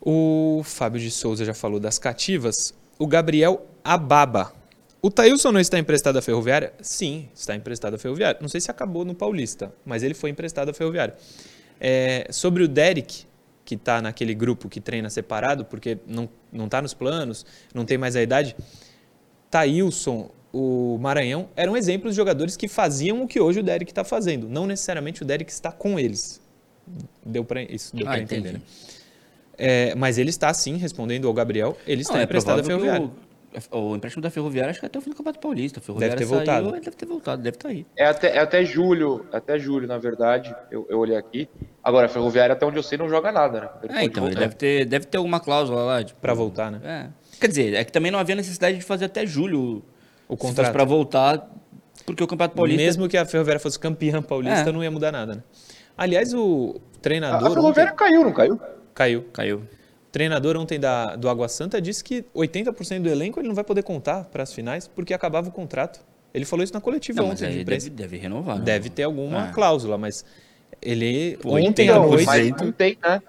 [0.00, 2.74] O Fábio de Souza já falou das cativas.
[2.98, 4.52] O Gabriel Ababa.
[5.00, 6.72] O Thailson não está emprestado à Ferroviária?
[6.80, 8.38] Sim, está emprestado à Ferroviária.
[8.40, 11.14] Não sei se acabou no Paulista, mas ele foi emprestado à Ferroviária.
[11.80, 13.24] É, sobre o Derek,
[13.66, 17.98] que está naquele grupo que treina separado, porque não não está nos planos, não tem
[17.98, 18.56] mais a idade.
[19.50, 24.04] Thailson, o Maranhão, eram exemplos de jogadores que faziam o que hoje o Derek está
[24.04, 24.48] fazendo.
[24.48, 26.40] Não necessariamente o Derek está com eles.
[27.24, 28.54] Deu para isso deu Ah, entender.
[28.54, 28.60] né?
[29.58, 31.76] É, mas ele está sim respondendo ao Gabriel.
[31.86, 33.25] Ele está Não, é emprestado à provável que Ferroviária.
[33.70, 35.80] O, empréstimo da Ferroviária acho que é até o fim do Campeonato Paulista.
[35.80, 36.68] A Ferroviária ter saiu, voltado.
[36.68, 37.86] ele deve ter voltado, deve estar aí.
[37.96, 41.48] É até, é até julho, até julho, na verdade, eu, eu olhei aqui.
[41.82, 43.68] Agora, a Ferroviária, até onde eu sei, não joga nada, né?
[43.82, 44.40] Ele É, então, voltar.
[44.40, 46.04] deve ter, deve ter alguma cláusula lá.
[46.04, 46.80] Tipo, Para voltar, né?
[46.84, 47.06] É.
[47.40, 49.82] Quer dizer, é que também não havia necessidade de fazer até julho
[50.28, 50.72] O contrato.
[50.72, 51.48] para voltar,
[52.04, 52.82] porque o Campeonato Paulista...
[52.82, 54.72] Mesmo que a Ferroviária fosse campeã paulista, É.
[54.72, 55.34] não ia mudar nada.
[55.36, 55.42] Né?
[55.96, 57.46] Aliás, o A, treinador.
[57.46, 58.60] a Ferroviária ontem- caiu, não caiu?
[58.94, 59.24] Caiu.
[59.32, 59.62] Caiu.
[60.16, 63.62] O treinador ontem da, do Água Santa disse que 80% do elenco ele não vai
[63.62, 66.00] poder contar para as finais porque acabava o contrato.
[66.32, 67.90] Ele falou isso na coletiva Não, mas ontem de imprensa.
[67.90, 68.56] deve, deve renovar.
[68.58, 68.64] né?
[68.64, 69.52] Deve ter alguma Ah.
[69.52, 70.24] cláusula, mas
[70.80, 72.24] ele Pô, ontem à Não, noite.
[72.24, 73.22] mas não tem, né?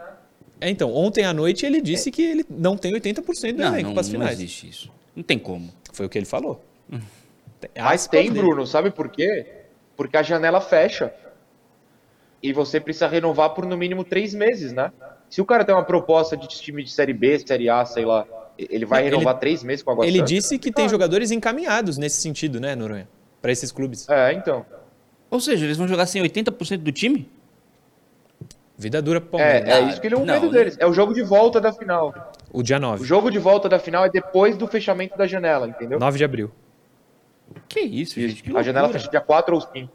[0.61, 3.87] É, então, ontem à noite ele disse que ele não tem 80% do Não, elenco
[3.87, 4.39] não, para as não finais.
[4.39, 4.89] existe isso.
[5.13, 5.69] Não tem como.
[5.91, 6.63] Foi o que ele falou.
[7.59, 8.45] Tem Mas tem, dele.
[8.47, 9.45] Bruno, sabe por quê?
[9.97, 11.13] Porque a janela fecha.
[12.41, 14.89] E você precisa renovar por no mínimo três meses, né?
[15.29, 18.25] Se o cara tem uma proposta de time de Série B, Série A, sei lá,
[18.57, 20.27] ele vai Ele- renovar três meses com a Água Ele Santa?
[20.29, 23.07] disse que tem jogadores encaminhados nesse sentido, né, Noronha?
[23.41, 24.07] Para esses clubes.
[24.09, 24.65] É, então.
[25.29, 27.29] Ou seja, eles vão jogar sem 80% do time?
[28.77, 29.67] Vida dura pro Palmeiras.
[29.67, 30.77] É, é isso que ele é o Não, medo deles.
[30.79, 32.33] É o jogo de volta da final.
[32.53, 33.03] O dia O 9.
[33.05, 35.99] jogo de volta da final é depois do fechamento da janela, entendeu?
[35.99, 36.51] 9 de abril.
[37.67, 38.43] Que isso, gente?
[38.43, 39.91] Que a janela fecha dia 4 ou 5.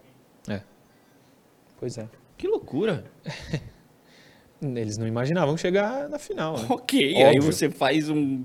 [1.78, 2.06] Pois é.
[2.36, 3.04] Que loucura.
[4.62, 6.56] Eles não imaginavam chegar na final.
[6.56, 6.66] Né?
[6.70, 7.42] Ok, aí Óbvio.
[7.42, 8.42] você faz um.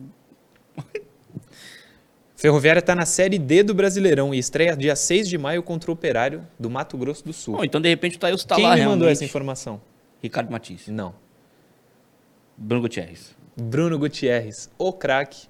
[2.36, 5.94] Ferroviária está na Série D do Brasileirão e estreia dia 6 de maio contra o
[5.94, 7.56] Operário do Mato Grosso do Sul.
[7.58, 9.12] Bom, então de repente o Thaís tá Quem lá me mandou realmente.
[9.14, 9.82] essa informação?
[10.22, 10.92] Ricardo Matisse.
[10.92, 11.16] Não.
[12.56, 13.36] Bruno Gutierrez.
[13.56, 15.48] Bruno Gutierrez, o craque.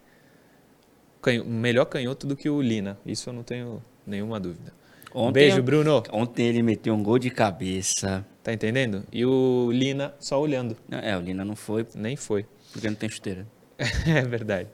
[1.22, 2.98] Canho- melhor canhoto do que o Lina.
[3.06, 4.74] Isso eu não tenho nenhuma dúvida.
[5.20, 6.04] Ontem, Um Beijo, Bruno.
[6.12, 8.24] Ontem ele meteu um gol de cabeça.
[8.44, 9.04] Tá entendendo?
[9.12, 10.78] E o Lina só olhando.
[10.92, 12.46] É, o Lina não foi Nem foi.
[12.72, 13.48] porque não tem chuteira.
[14.06, 14.70] É verdade.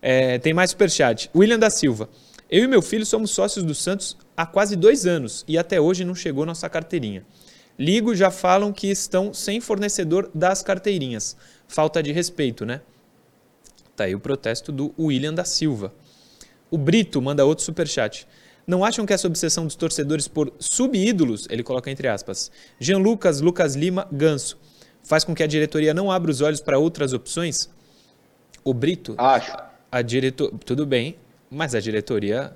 [0.00, 1.30] É, tem mais superchat.
[1.34, 2.08] William da Silva.
[2.50, 6.04] Eu e meu filho somos sócios do Santos há quase dois anos e até hoje
[6.06, 7.22] não chegou nossa carteirinha.
[7.78, 11.36] Ligo já falam que estão sem fornecedor das carteirinhas.
[11.68, 12.80] Falta de respeito, né?
[13.94, 15.92] Tá aí o protesto do William da Silva.
[16.70, 18.26] O Brito manda outro superchat.
[18.66, 22.50] Não acham que essa obsessão dos torcedores por sub-ídolos, ele coloca entre aspas,
[22.80, 24.58] Jean Lucas, Lucas Lima, Ganso,
[25.04, 27.70] faz com que a diretoria não abra os olhos para outras opções?
[28.64, 29.56] O Brito, Acho.
[29.90, 31.16] a diretor, tudo bem,
[31.48, 32.52] mas a diretoria,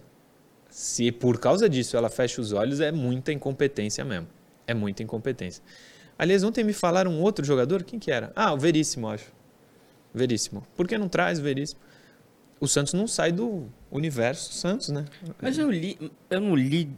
[0.69, 4.27] se por causa disso ela fecha os olhos, é muita incompetência mesmo.
[4.67, 5.63] É muita incompetência.
[6.19, 8.33] Aliás, ontem me falaram um outro jogador, quem que era?
[8.35, 9.33] Ah, o Veríssimo, acho.
[10.13, 10.67] Veríssimo.
[10.77, 11.81] Por que não traz o Veríssimo?
[12.61, 15.05] O Santos não sai do universo Santos, né?
[15.41, 15.97] Mas eu li,
[16.29, 16.89] eu não li.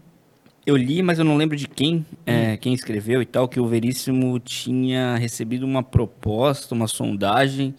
[0.66, 3.66] Eu li, mas eu não lembro de quem, é, quem escreveu e tal, que o
[3.66, 7.74] Veríssimo tinha recebido uma proposta, uma sondagem.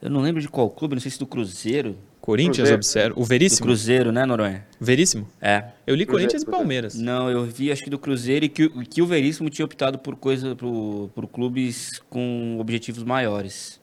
[0.00, 1.96] Eu não lembro de qual clube, não sei se do Cruzeiro.
[2.20, 2.76] Corinthians, Cruzeiro.
[2.76, 3.14] observa.
[3.18, 3.66] O Do Veríssimo?
[3.66, 4.64] Cruzeiro, né, Noronha?
[4.80, 5.28] Veríssimo?
[5.40, 5.64] É.
[5.84, 6.46] Eu li Cruzeiro, Corinthians e.
[6.46, 6.94] Palmeiras.
[6.94, 9.98] Não, eu vi acho que do Cruzeiro e que, o- que o Veríssimo tinha optado
[9.98, 13.80] por coisa por, por clubes com objetivos maiores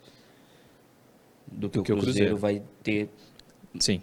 [1.52, 2.38] do que, Do o, que o Cruzeiro Cruzeiro.
[2.38, 3.10] vai ter.
[3.80, 4.02] Sim.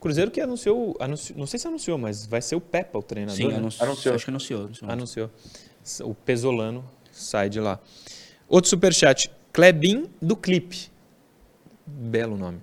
[0.00, 3.36] Cruzeiro que anunciou, anunci- não sei se anunciou, mas vai ser o Pepa o treinador.
[3.36, 3.56] Sim, né?
[3.56, 3.86] anunciou.
[3.86, 4.14] Anunciou.
[4.14, 4.60] Acho que anunciou.
[4.64, 4.90] anunciou.
[4.90, 5.30] Anunciou.
[6.02, 7.78] O Pesolano sai de lá.
[8.48, 9.30] Outro superchat.
[9.52, 10.90] Klebin do Clipe.
[11.86, 12.60] Belo nome.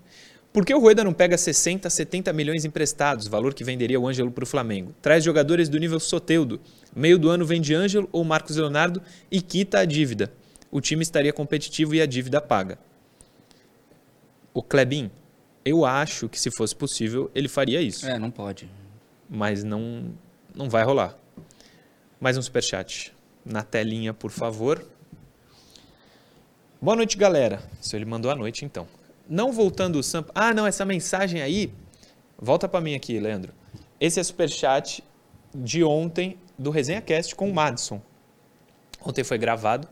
[0.53, 4.29] Por que o Rueda não pega 60, 70 milhões emprestados, valor que venderia o Ângelo
[4.31, 4.93] para o Flamengo?
[5.01, 6.59] Traz jogadores do nível Soteudo.
[6.93, 10.31] Meio do ano vende Ângelo ou Marcos Leonardo e quita a dívida.
[10.69, 12.77] O time estaria competitivo e a dívida paga.
[14.53, 15.09] O Klebin,
[15.63, 18.69] eu acho que se fosse possível, ele faria isso É, não pode.
[19.29, 20.11] mas não,
[20.53, 21.17] não vai rolar.
[22.19, 23.13] Mais um superchat.
[23.43, 24.85] Na telinha, por favor.
[26.81, 27.61] Boa noite, galera.
[27.79, 28.87] Se ele mandou a noite, então.
[29.27, 30.31] Não voltando o Sampa.
[30.35, 31.71] Ah, não, essa mensagem aí.
[32.37, 33.53] Volta para mim aqui, Leandro.
[33.99, 35.03] Esse é superchat
[35.55, 38.01] de ontem do Resenha Cast com o Madison.
[39.03, 39.87] Ontem foi gravado.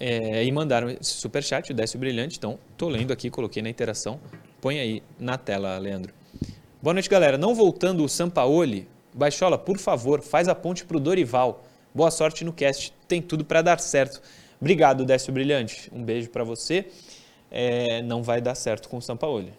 [0.00, 2.38] É, e mandaram esse superchat, o Décio Brilhante.
[2.38, 4.18] Então, tô lendo aqui, coloquei na interação.
[4.58, 6.14] Põe aí na tela, Leandro.
[6.80, 7.36] Boa noite, galera.
[7.36, 11.62] Não voltando o Sampaoli, Baixola, por favor, faz a ponte pro Dorival.
[11.94, 12.94] Boa sorte no cast.
[13.06, 14.22] Tem tudo para dar certo.
[14.58, 15.90] Obrigado, Décio Brilhante.
[15.92, 16.86] Um beijo para você.
[17.50, 19.52] É, não vai dar certo com o Sampaoli.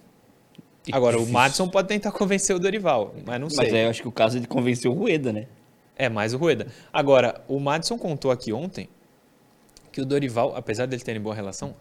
[0.91, 1.33] Agora, o difícil.
[1.33, 3.65] Madison pode tentar convencer o Dorival, mas não sei.
[3.65, 5.45] Mas aí eu acho que o caso é de convencer o Rueda, né?
[5.95, 6.65] É mais o Rueda.
[6.91, 8.89] Agora, o Madison contou aqui ontem
[9.91, 11.75] que o Dorival, apesar dele terem boa relação,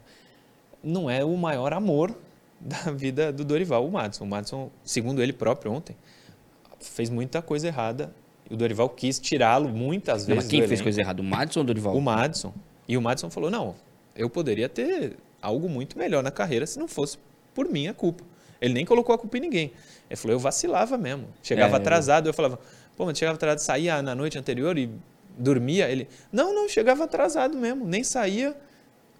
[0.82, 2.14] não é o maior amor
[2.60, 4.24] da vida do Dorival, o Madison.
[4.24, 5.96] O Madison, segundo ele próprio ontem,
[6.80, 8.12] fez muita coisa errada.
[8.50, 10.44] E o Dorival quis tirá-lo muitas Não, vezes.
[10.44, 11.22] mas quem fez coisa errada?
[11.22, 11.96] O Madison ou o Dorival?
[11.96, 12.52] O Madison.
[12.88, 13.76] E o Madison falou: não,
[14.16, 17.16] eu poderia ter algo muito melhor na carreira se não fosse
[17.54, 18.24] por minha culpa.
[18.60, 19.72] Ele nem colocou a culpa em ninguém.
[20.08, 21.28] Ele falou: eu vacilava mesmo.
[21.42, 22.58] Chegava É, atrasado, eu falava:
[22.96, 24.90] pô, mas chegava atrasado, saía na noite anterior e
[25.40, 25.88] dormia.
[25.90, 28.54] Ele: não, não, chegava atrasado mesmo, nem saía.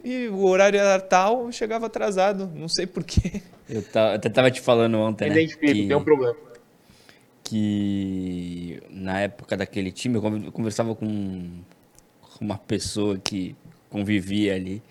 [0.04, 3.42] E o horário era tal, eu chegava atrasado, não sei porquê.
[3.70, 5.36] Eu, eu até tava te falando ontem, né?
[5.36, 6.34] Identifico, que, tem um problema.
[7.44, 11.48] que na época daquele time, eu conver- eu conversava com
[12.36, 13.54] com uma pessoa que
[13.88, 14.82] convivia ali,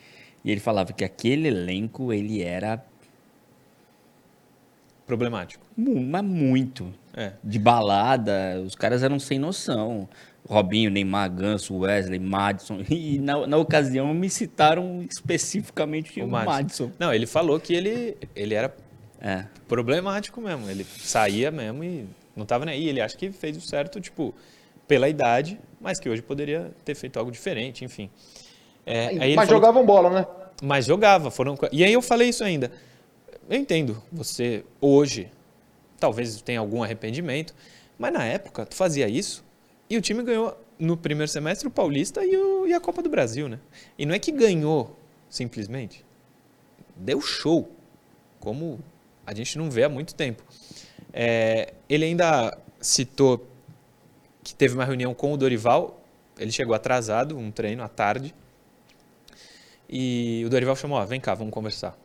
[0.45, 2.81] e ele falava que aquele elenco, ele era
[5.05, 5.65] Problemático.
[5.75, 7.33] mas muito É.
[7.43, 10.07] de balada, os caras eram sem noção.
[10.49, 12.79] Robinho, Neymar, Ganso, Wesley, Madison.
[12.89, 16.51] E na, na ocasião me citaram especificamente o, O Madison.
[16.51, 16.91] Madison.
[16.97, 18.75] Não, ele falou que ele, ele era
[19.21, 19.45] É.
[19.67, 20.67] Problemático mesmo.
[20.67, 22.89] Ele saía mesmo e não tava nem aí.
[22.89, 24.33] Ele acha que fez o certo, tipo,
[24.87, 28.09] pela idade, mas que hoje poderia ter feito algo diferente, enfim.
[28.85, 30.25] É, Mas falou jogavam bola, né?
[30.63, 31.29] mas jogava.
[31.29, 31.55] Foram...
[31.71, 32.71] E aí eu falei isso ainda.
[33.47, 35.29] Eu entendo, você hoje
[35.99, 37.53] talvez tenha algum arrependimento,
[37.99, 39.43] mas na época tu fazia isso
[39.89, 43.09] e o time ganhou no primeiro semestre o Paulista e, o- e a Copa do
[43.09, 43.59] Brasil, né?
[43.97, 44.95] E não é que ganhou
[45.29, 46.05] simplesmente,
[46.95, 47.69] deu show,
[48.39, 48.79] como
[49.25, 50.43] a gente não vê há muito tempo.
[51.11, 53.45] É, ele ainda citou
[54.43, 56.01] que teve uma reunião com o Dorival,
[56.37, 58.33] ele chegou atrasado, um treino à tarde,
[59.89, 61.97] e o Dorival chamou, ó, vem cá, vamos conversar.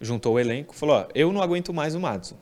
[0.00, 2.36] Juntou o elenco, falou, ó, eu não aguento mais o Madison.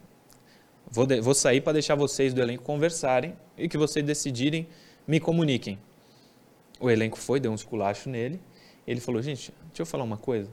[0.94, 4.68] Vou, de- vou sair para deixar vocês do elenco conversarem e que vocês decidirem,
[5.08, 5.76] me comuniquem.
[6.78, 8.40] O elenco foi, deu um esculacho nele.
[8.86, 10.48] Ele falou, gente, deixa eu falar uma coisa.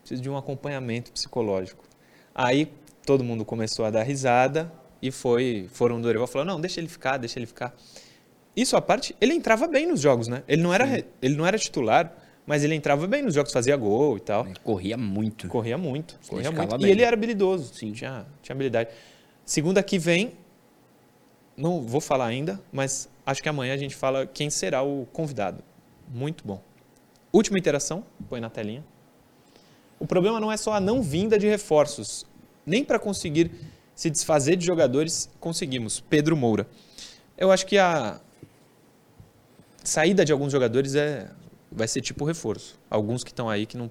[0.00, 1.84] Preciso de um acompanhamento psicológico.
[2.34, 2.72] Aí
[3.06, 6.88] todo mundo começou a dar risada e foi, foram no Dorival falou, não, deixa ele
[6.88, 7.72] ficar, deixa ele ficar.
[8.56, 10.42] Isso à parte, ele entrava bem nos jogos, né?
[10.48, 12.12] Ele não era, ele não era titular,
[12.44, 14.44] mas ele entrava bem nos jogos, fazia gol e tal.
[14.44, 15.46] Ele corria muito.
[15.46, 16.76] Corria muito, corria muito.
[16.78, 16.88] bem.
[16.88, 17.92] E ele era habilidoso, Sim.
[17.92, 18.90] Tinha, tinha habilidade.
[19.48, 20.34] Segunda que vem,
[21.56, 25.64] não vou falar ainda, mas acho que amanhã a gente fala quem será o convidado.
[26.06, 26.60] Muito bom.
[27.32, 28.84] Última interação, põe na telinha.
[29.98, 32.26] O problema não é só a não vinda de reforços.
[32.66, 33.50] Nem para conseguir
[33.94, 35.98] se desfazer de jogadores conseguimos.
[35.98, 36.68] Pedro Moura.
[37.34, 38.20] Eu acho que a
[39.82, 41.30] saída de alguns jogadores é
[41.72, 42.78] vai ser tipo reforço.
[42.90, 43.90] Alguns que estão aí que não,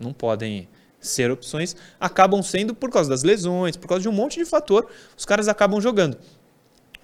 [0.00, 0.66] não podem
[1.06, 4.86] ser opções acabam sendo por causa das lesões, por causa de um monte de fator,
[5.16, 6.16] os caras acabam jogando.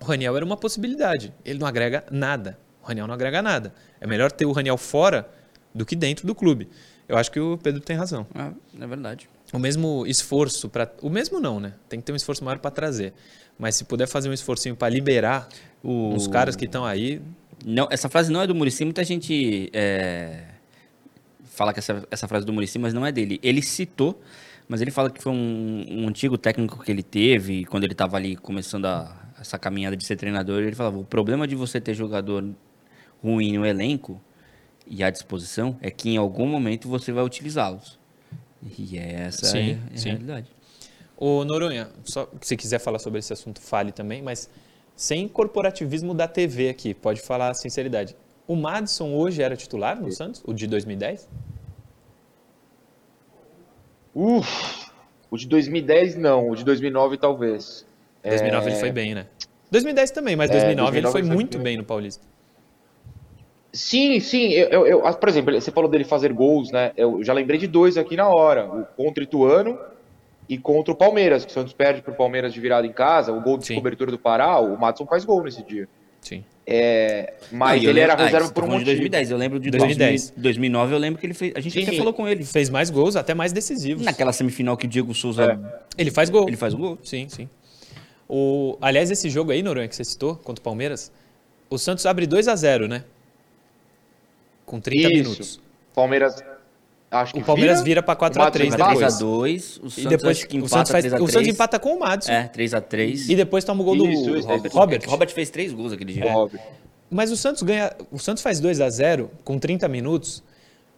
[0.01, 1.33] O Raniel era uma possibilidade.
[1.45, 2.59] Ele não agrega nada.
[2.83, 3.75] O Raniel não agrega nada.
[4.01, 5.29] É melhor ter o Raniel fora
[5.75, 6.69] do que dentro do clube.
[7.09, 8.27] Eu acho que o Pedro tem razão.
[8.35, 9.29] É, é verdade.
[9.53, 11.75] O mesmo esforço para, o mesmo não, né?
[11.89, 13.13] Tem que ter um esforço maior para trazer.
[13.59, 15.49] Mas se puder fazer um esforcinho para liberar
[15.83, 17.21] O- os caras que estão aí,
[17.67, 20.45] Não, essa frase não é do Murici, muita gente é,
[21.61, 23.39] fala que essa, essa frase é do Murici, mas não é dele.
[23.43, 24.19] Ele citou,
[24.67, 28.17] mas ele fala que foi um, um antigo técnico que ele teve, quando ele estava
[28.17, 31.93] ali começando a- essa caminhada de ser treinador, ele falava, o problema de você ter
[31.93, 32.49] jogador
[33.23, 34.19] ruim no elenco
[34.87, 37.99] e à disposição é que em algum momento você vai utilizá-los.
[38.79, 40.09] E essa Sim, é a sim.
[40.09, 40.47] realidade.
[41.15, 44.49] Ô Noronha, só se quiser falar sobre esse assunto, fale também, mas
[44.97, 48.17] sem corporativismo da TV aqui, pode falar a sinceridade.
[48.47, 51.29] O Madison hoje era titular no Santos, o de 2010?
[54.15, 54.91] Uf,
[55.31, 57.87] o de 2010 não, o de 2009 talvez.
[58.25, 59.27] 2009 ele foi bem, né?
[59.71, 61.77] 2010 também, mas É, 2009, ele 2009 foi foi muito bem.
[61.77, 62.25] no Paulista.
[63.73, 64.49] Sim, sim.
[64.53, 66.93] Eu, eu- ah, por exemplo, você falou dele fazer gols, né?
[66.97, 69.79] Eu já lembrei de dois aqui na hora: o contra o Ituano
[70.49, 73.33] e contra o Palmeiras, que o Santos perde pro Palmeiras de virada em casa.
[73.33, 73.77] O gol de Sim.
[73.77, 75.89] cobertura do Pará, o Madison faz gol nesse dia.
[76.21, 76.45] Sim.
[76.73, 78.85] É, mas Não, ele era lembro- ah, reserva você por um motivo.
[78.85, 80.31] de 2010, eu lembro de 2010.
[80.31, 80.33] 2010.
[80.41, 81.83] 2009, eu lembro que ele fez, a gente Sim.
[81.83, 82.45] até falou com ele.
[82.45, 84.05] Fez mais gols, até mais decisivos.
[84.05, 85.45] Naquela semifinal que o Diego Souza,
[85.99, 86.01] É.
[86.01, 86.47] Ele faz gol.
[86.47, 86.97] ele faz gol.
[87.03, 87.49] Sim, sim.
[88.29, 91.11] O, aliás, esse jogo aí, Noronha, que você citou, contra o Palmeiras,
[91.69, 93.03] o Santos abre 2 a 0 né?
[94.65, 95.17] Com 30 Isso.
[95.17, 95.61] minutos.
[95.93, 96.37] Palmeiras,
[97.11, 98.91] acho que O Palmeiras vira para 4 a Madison 3 empata?
[98.95, 99.15] depois.
[99.15, 101.23] 3x2, o Santos E depois acho que o empata Santos, faz, 3x3.
[101.23, 102.33] o Santos empata com o Madison.
[102.33, 103.29] É, 3x3.
[103.29, 104.67] E depois toma o gol do Isso, Robert.
[104.67, 104.77] isso.
[104.79, 105.03] Robert.
[105.07, 106.33] O Robert fez três gols aquele dia.
[106.33, 106.61] Robert.
[107.11, 107.93] Mas o Santos ganha.
[108.13, 110.43] O Santos faz 2 a 0 com 30 minutos.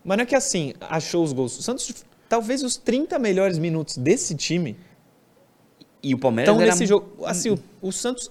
[0.05, 1.59] Mas não é que assim, achou os gols.
[1.59, 4.77] O Santos, talvez os 30 melhores minutos desse time
[6.03, 6.73] E o Palmeiras estão era...
[6.73, 7.25] nesse jogo.
[7.25, 8.29] Assim, o, o Santos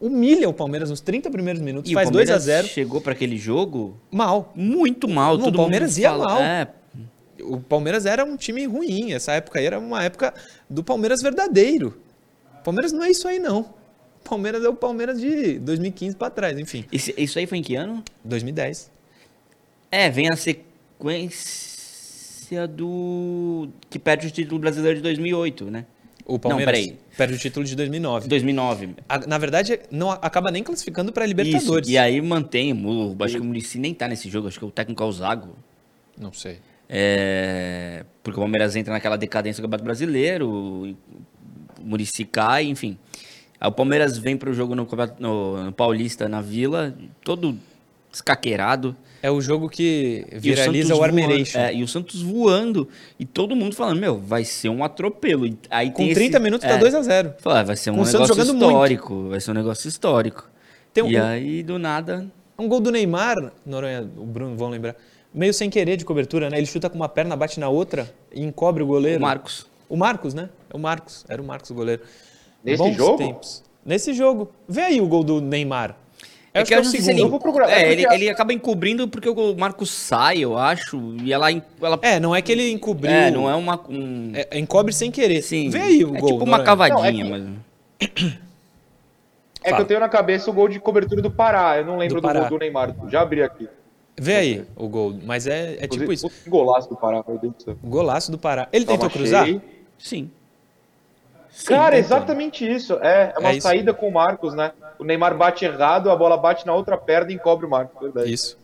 [0.00, 3.00] humilha o Palmeiras nos 30 primeiros minutos, E faz o 2 Palmeiras a 0 chegou
[3.00, 4.52] pra aquele jogo mal.
[4.54, 5.38] muito mal.
[5.38, 6.42] Não, todo o Palmeiras mundo ia fala- mal.
[6.42, 6.68] É,
[7.42, 9.12] O Palmeiras era um time ruim.
[9.12, 10.32] Essa época aí era uma época
[10.68, 11.98] do Palmeiras verdadeiro.
[12.60, 13.60] O Palmeiras não é isso aí, não.
[14.24, 16.84] O Palmeiras é o Palmeiras de 2015 para trás, enfim.
[16.90, 18.02] esse- isso aí foi em que ano?
[18.24, 18.90] 2010.
[19.90, 20.36] É, vem a
[21.36, 23.68] sequência do...
[23.88, 25.84] Que perde o título brasileiro de 2008, né?
[26.24, 26.98] O Palmeiras peraí.
[27.16, 28.26] perde o título de 2009.
[28.28, 28.96] 2009.
[29.08, 31.86] A- Na verdade, não acaba nem classificando para Libertadores.
[31.86, 33.16] Isso, e aí mantém o...
[33.20, 35.56] Acho que o Muricy nem tá nesse jogo, acho que o técnico é o Zago.
[36.18, 36.58] Não sei.
[36.88, 40.96] É, porque o Palmeiras entra naquela decadência do Campeonato Brasileiro, o
[41.82, 42.96] Murici cai, enfim.
[43.60, 44.86] Aí o Palmeiras vem pro jogo no,
[45.18, 47.56] no- no Paulista, na Vila, todo
[48.12, 48.96] escaqueirado.
[49.22, 51.58] É o jogo que viraliza Santos o Armeration.
[51.58, 52.88] é, e o Santos voando.
[53.18, 55.46] E todo mundo falando, meu, vai ser um atropelo.
[55.46, 57.90] E aí Com tem 30 esse- minutos é, tá 2 a 0 fala, vai ser
[57.90, 58.66] um Com o negócio jogando muito.
[58.68, 59.28] histórico.
[59.30, 60.48] Vai ser um negócio histórico.
[61.02, 62.26] Um- e aí, do nada...
[62.58, 64.96] Um gol do Neymar, Noronha, o Bruno vão lembrar,
[65.36, 66.56] meio sem querer de cobertura, né?
[66.58, 69.20] Ele chuta com uma perna, bate na outra e encobre o O goleiro.
[69.20, 69.66] Marcos.
[69.88, 70.48] O Marcos, né?
[70.72, 71.24] É o Marcos.
[71.28, 72.02] Era o Marcos o goleiro.
[72.64, 73.18] Nesse Bons jogo?
[73.18, 73.62] tempos.
[73.84, 74.50] Nesse jogo.
[74.68, 75.94] Vê aí o gol do Neymar.
[76.52, 77.18] É que é eu o não sei se segundo.
[77.20, 77.70] ele, Eu vou procurar.
[77.70, 81.98] É, É ele, ele acaba encobrindo porque o Marcos sai, eu acho, e ela, ela
[82.00, 83.12] É, não é que ele encobriu.
[83.12, 83.78] É, não é uma.
[83.90, 84.32] Um...
[84.34, 85.42] É, encobre sem querer.
[85.42, 85.68] Sim.
[85.68, 86.30] Vê aí o é gol.
[86.32, 86.64] tipo uma Noronha.
[86.64, 88.36] cavadinha, Não, é mas.
[89.62, 91.76] É que eu tenho na cabeça o gol de cobertura do Pará.
[91.78, 92.94] Eu não Do lembro do, gol do Neymar.
[93.10, 93.68] Já abri aqui.
[94.18, 95.14] Vê aí o gol.
[95.24, 96.28] Mas é, é tipo isso.
[96.30, 97.76] que golaço do Pará, meu Deus do céu.
[97.82, 98.68] O golaço do Pará.
[98.72, 99.46] Ele tentou cruzar?
[99.98, 100.30] Sim.
[101.50, 101.98] Sim, Cara, tentando.
[102.04, 102.94] exatamente isso.
[103.00, 103.66] É, é uma É isso.
[103.66, 104.72] saída com o Marcos, né?
[104.98, 107.98] O Neymar bate errado, a bola bate na outra perna e encobre o Marcos.
[108.00, 108.30] Verdade.
[108.32, 108.58] Isso.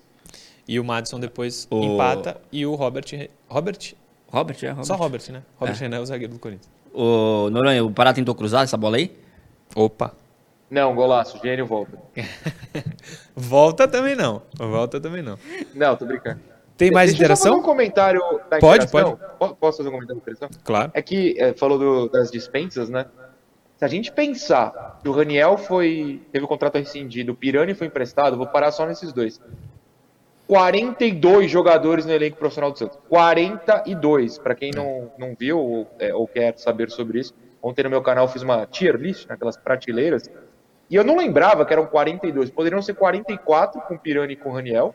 [0.69, 3.05] E o Madison depois O- empata e o Robert.
[3.49, 3.95] Robert?
[4.29, 4.85] Robert, é, Robert.
[4.85, 5.43] Só Robert, né?
[5.59, 5.81] Robert É.
[5.81, 6.71] Renan é o zagueiro do Corinthians.
[6.95, 9.11] O Noronha, o Pará tentou cruzar essa bola aí?
[9.75, 10.15] Opa.
[10.73, 11.39] Não, golaço.
[11.45, 11.99] Gênio volta.
[13.37, 14.41] Volta também não.
[14.57, 15.39] Volta também não.
[15.75, 16.41] Não, tô brincando.
[16.79, 17.59] Tem mais Deixa eu interação?
[17.59, 19.19] um comentário da Pode, interação.
[19.39, 20.49] Po- Posso fazer um comentário da interação?
[20.65, 20.91] Claro.
[20.95, 23.05] É que, é, falou do- das dispensas, né?
[23.77, 27.89] Se a gente pensar que o Raniel foi, teve o contrato rescindido, o Pirani foi
[27.89, 29.39] emprestado, vou parar só nesses dois.
[30.47, 32.99] 42 jogadores no elenco profissional do Santos.
[33.11, 34.39] 42.
[34.39, 38.01] Para quem não, não viu ou, é, ou quer saber sobre isso, ontem no meu
[38.01, 40.31] canal eu fiz uma tier list, naquelas prateleiras,
[40.93, 42.51] e eu não lembrava que eram 42.
[42.51, 44.95] Poderiam ser 44 com o Pirani e com o Raniel,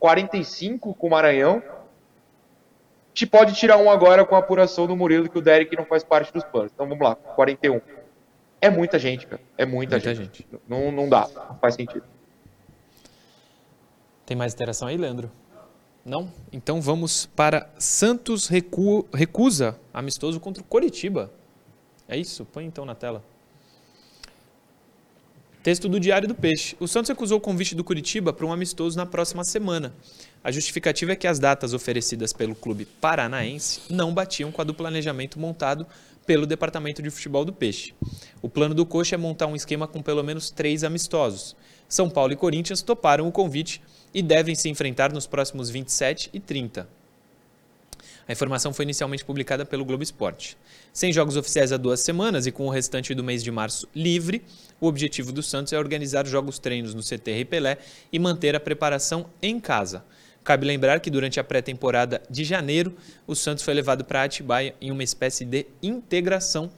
[0.00, 1.62] 45 com o Maranhão,
[3.14, 6.02] te pode tirar um agora com a apuração do Murilo, que o Derek não faz
[6.04, 6.70] parte dos planos.
[6.74, 7.80] Então vamos lá, 41.
[8.60, 9.40] É muita gente, cara.
[9.56, 10.44] É muita, Muita gente.
[10.44, 10.60] gente.
[10.68, 12.04] Não, não dá, não faz sentido.
[14.24, 15.30] Tem mais interação aí, Leandro?
[16.04, 16.30] Não?
[16.52, 21.30] Então vamos para Santos recu- recusa amistoso contra o Coritiba.
[22.08, 22.44] É isso?
[22.44, 23.22] Põe então na tela.
[25.66, 26.76] Texto do Diário do Peixe.
[26.78, 29.92] O Santos recusou o convite do Curitiba para um amistoso na próxima semana.
[30.44, 34.72] A justificativa é que as datas oferecidas pelo clube paranaense não batiam com a do
[34.72, 35.84] planejamento montado
[36.24, 37.94] pelo Departamento de Futebol do Peixe.
[38.40, 41.56] O plano do Coxa é montar um esquema com pelo menos três amistosos.
[41.88, 43.82] São Paulo e Corinthians toparam o convite
[44.14, 46.88] e devem se enfrentar nos próximos 27 e 30.
[48.28, 50.56] A informação foi inicialmente publicada pelo Globo Esporte.
[50.92, 54.42] Sem jogos oficiais há duas semanas e com o restante do mês de março livre,
[54.80, 57.78] o objetivo do Santos é organizar jogos treinos no CT Rei Pelé
[58.12, 60.04] e manter a preparação em casa.
[60.42, 62.96] Cabe lembrar que durante a pré-temporada de janeiro,
[63.26, 66.70] o Santos foi levado para Atibaia em uma espécie de integração.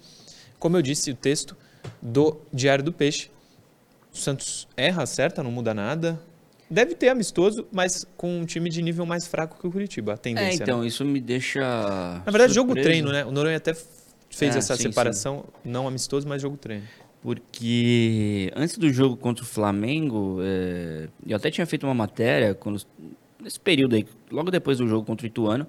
[0.59, 1.57] Como eu disse, o texto
[2.01, 3.31] do Diário do Peixe.
[4.13, 6.19] O Santos erra, acerta, não muda nada.
[6.71, 10.15] Deve ter amistoso, mas com um time de nível mais fraco que o Curitiba, a
[10.15, 10.59] É, tendência.
[10.67, 10.73] né?
[10.73, 11.61] então, isso me deixa.
[12.27, 13.25] Na verdade, jogo surpreso, treino, né?
[13.25, 13.75] O Noronha até
[14.31, 16.85] fez É, essa sim, separação, não amistoso, mas jogo treino.
[17.23, 22.81] Porque antes do jogo contra o Flamengo, é, eu até tinha feito uma matéria quando,
[23.43, 25.67] nesse período aí, logo depois do jogo contra o Ituano,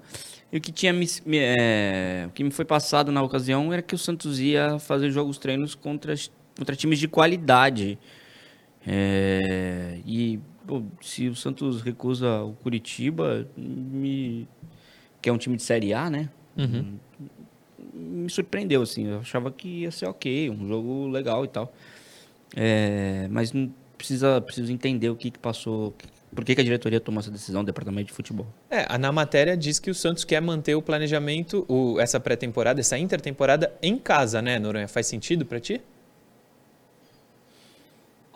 [0.52, 3.80] e o que tinha me, me- é, o que me foi passado na ocasião era
[3.82, 6.14] que o Santos ia fazer jogos treinos contra,
[6.56, 7.98] contra times de qualidade.
[8.86, 14.48] É, e pô, se o Santos recusa o Curitiba, me,
[15.20, 16.28] que é um time de Série A, né?
[17.92, 19.06] me surpreendeu, assim.
[19.06, 21.72] Eu achava que ia ser ok, um jogo legal e tal.
[22.56, 23.52] É, mas
[23.96, 25.94] precisa, preciso entender o que, que passou,
[26.34, 28.46] por que, que a diretoria tomou essa decisão, o departamento de futebol.
[28.68, 32.98] É, na matéria diz que o Santos quer manter o planejamento, o- essa pré-temporada, essa
[32.98, 34.88] intertemporada em casa, né, Noronha?
[34.88, 35.80] Faz sentido pra ti?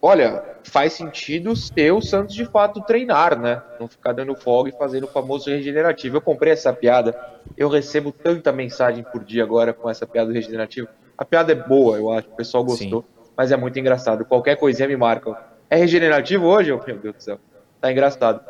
[0.06, 3.62] Olha, faz sentido ser o Santos de fato treinar, né?
[3.80, 6.18] Não ficar dando folga e fazendo o famoso regenerativo.
[6.18, 7.16] Eu comprei essa piada,
[7.56, 10.86] eu recebo tanta mensagem por dia agora com essa piada do regenerativo.
[11.16, 13.02] A piada é boa, eu acho, o pessoal gostou,
[13.34, 14.26] mas é muito engraçado.
[14.26, 15.34] Qualquer coisinha me marca.
[15.70, 16.70] É regenerativo hoje?
[16.70, 17.40] Meu Deus do céu,
[17.80, 18.42] tá engraçado.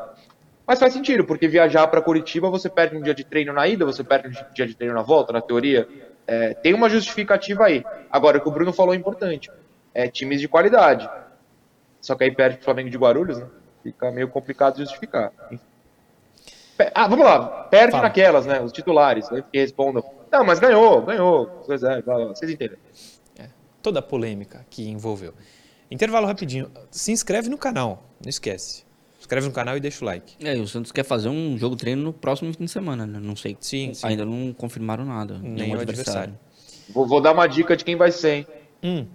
[0.66, 3.84] Mas faz sentido, porque viajar para Curitiba você perde um dia de treino na ida,
[3.84, 5.86] você perde um dia de treino na volta, na teoria.
[6.26, 7.84] É, tem uma justificativa aí.
[8.10, 9.52] Agora, o que o Bruno falou é importante.
[9.94, 11.08] É times de qualidade.
[12.04, 13.46] Só que aí perde pro Flamengo de Guarulhos, né?
[13.82, 15.32] Fica meio complicado de justificar.
[16.94, 17.64] Ah, vamos lá.
[17.70, 18.02] Perde Fala.
[18.02, 18.60] naquelas, né?
[18.60, 19.42] Os titulares, né?
[19.50, 20.04] Que respondam.
[20.30, 21.46] Não, mas ganhou, ganhou.
[21.64, 22.76] Pois é, vocês entendem.
[23.80, 25.32] Toda a polêmica que envolveu.
[25.90, 26.70] Intervalo rapidinho.
[26.90, 28.84] Se inscreve no canal, não esquece.
[29.14, 30.36] Se inscreve no canal e deixa o like.
[30.46, 33.18] É, e o Santos quer fazer um jogo treino no próximo fim de semana, né?
[33.18, 33.56] Não sei.
[33.60, 34.06] Sim, sim.
[34.06, 35.38] Ainda não confirmaram nada.
[35.38, 36.38] Nem nenhum o adversário.
[36.90, 38.46] Vou, vou dar uma dica de quem vai ser, hein?
[38.82, 39.06] Hum,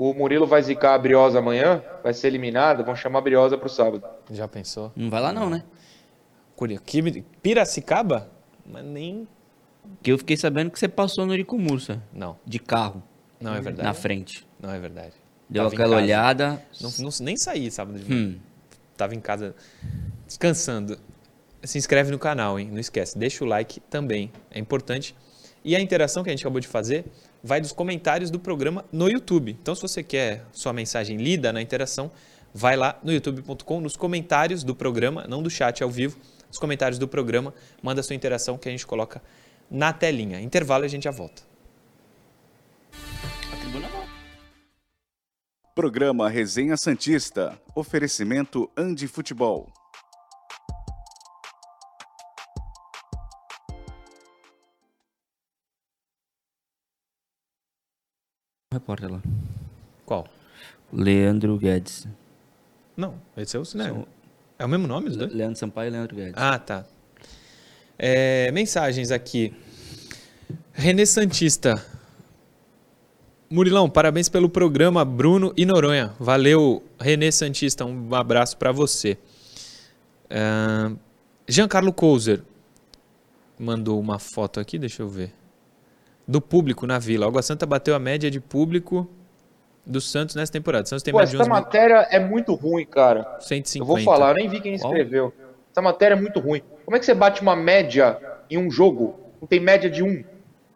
[0.00, 3.68] O Murilo vai zicar a Briosa amanhã, vai ser eliminado, vão chamar a Briosa pro
[3.68, 4.04] sábado.
[4.30, 4.92] já pensou?
[4.94, 5.64] Não vai lá não, né?
[6.84, 8.30] Que- Piracicaba?
[8.64, 9.26] Mas nem...
[9.96, 13.02] Porque eu fiquei sabendo que você passou no Urico Mursa, Não, de carro,
[13.40, 13.88] não é verdade.
[13.88, 14.46] na frente.
[14.60, 15.14] Não é verdade.
[15.50, 16.62] Deu Tava aquela olhada.
[16.80, 18.26] Não, não- nem saí sábado de manhã.
[18.36, 18.38] Hum,
[18.96, 19.52] Tava em casa
[20.26, 20.96] descansando.
[21.64, 22.68] Se inscreve no canal, hein?
[22.70, 23.18] Não esquece.
[23.18, 24.30] Deixa o like também.
[24.50, 25.16] É importante.
[25.64, 27.04] E a interação que a gente acabou de fazer
[27.42, 29.56] vai dos comentários do programa no YouTube.
[29.60, 32.10] Então, se você quer sua mensagem lida na interação,
[32.52, 36.18] vai lá no youtube.com, nos comentários do programa, não do chat ao vivo,
[36.48, 39.22] nos comentários do programa, manda sua interação que a gente coloca
[39.70, 40.40] na telinha.
[40.40, 41.42] Intervalo e a gente já volta.
[43.52, 44.08] A tribuna volta.
[45.74, 47.60] Programa Resenha Santista.
[47.74, 49.77] Oferecimento Andi Futebol.
[58.78, 59.20] Repórter lá.
[60.06, 60.26] Qual?
[60.92, 62.06] Leandro Guedes.
[62.96, 63.90] Não, esse é o cinema.
[63.94, 64.06] São-
[64.58, 65.32] É o mesmo nome, os dois?
[65.32, 66.34] Leandro Sampaio e Leandro Guedes.
[66.36, 66.84] Ah, tá.
[67.98, 69.54] É, mensagens aqui.
[70.72, 71.84] Renê Santista.
[73.50, 76.12] Murilão, parabéns pelo programa, Bruno e Noronha.
[76.18, 77.84] Valeu, Renê Santista.
[77.84, 79.16] Um abraço para você.
[80.30, 80.92] Ah,
[81.48, 82.42] Giancarlo Couser
[83.58, 85.32] mandou uma foto aqui, deixa eu ver.
[86.28, 87.26] Do público na Vila.
[87.26, 89.08] Água Santa bateu a média de público
[89.86, 90.84] do Santos nessa temporada.
[90.84, 93.38] O Santos tem Pô, essa 11 mil- matéria é muito ruim, cara.
[93.40, 93.78] 150.
[93.82, 94.92] Eu vou falar, eu nem vi quem Qual?
[94.92, 95.32] escreveu.
[95.72, 96.60] Essa matéria é muito ruim.
[96.84, 98.18] Como é que você bate uma média
[98.50, 99.18] em um jogo?
[99.40, 100.22] Não tem média de um.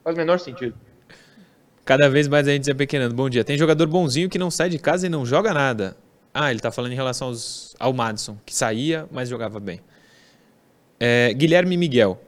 [0.02, 0.74] Faz o menor sentido.
[1.84, 3.14] Cada vez mais a gente se apequenando.
[3.14, 3.44] Bom dia.
[3.44, 5.96] Tem jogador bonzinho que não sai de casa e não joga nada.
[6.32, 9.80] Ah, ele tá falando em relação aos, ao Madison, que saía, mas jogava bem.
[10.98, 12.18] É, Guilherme Miguel.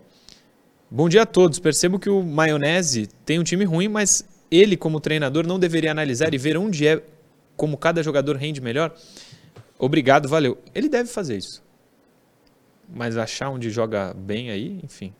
[0.94, 1.58] Bom dia a todos.
[1.58, 6.32] Percebo que o Maionese tem um time ruim, mas ele, como treinador, não deveria analisar
[6.32, 7.02] e ver onde é
[7.56, 8.94] como cada jogador rende melhor?
[9.76, 10.56] Obrigado, valeu.
[10.72, 11.64] Ele deve fazer isso.
[12.88, 15.12] Mas achar onde joga bem aí, enfim.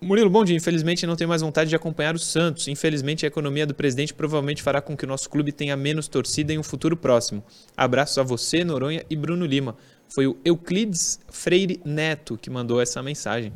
[0.00, 0.56] Murilo, bom dia.
[0.56, 2.68] Infelizmente não tenho mais vontade de acompanhar o Santos.
[2.68, 6.50] Infelizmente a economia do presidente provavelmente fará com que o nosso clube tenha menos torcida
[6.50, 7.44] em um futuro próximo.
[7.76, 9.76] Abraços a você, Noronha e Bruno Lima.
[10.14, 13.52] Foi o Euclides Freire Neto que mandou essa mensagem.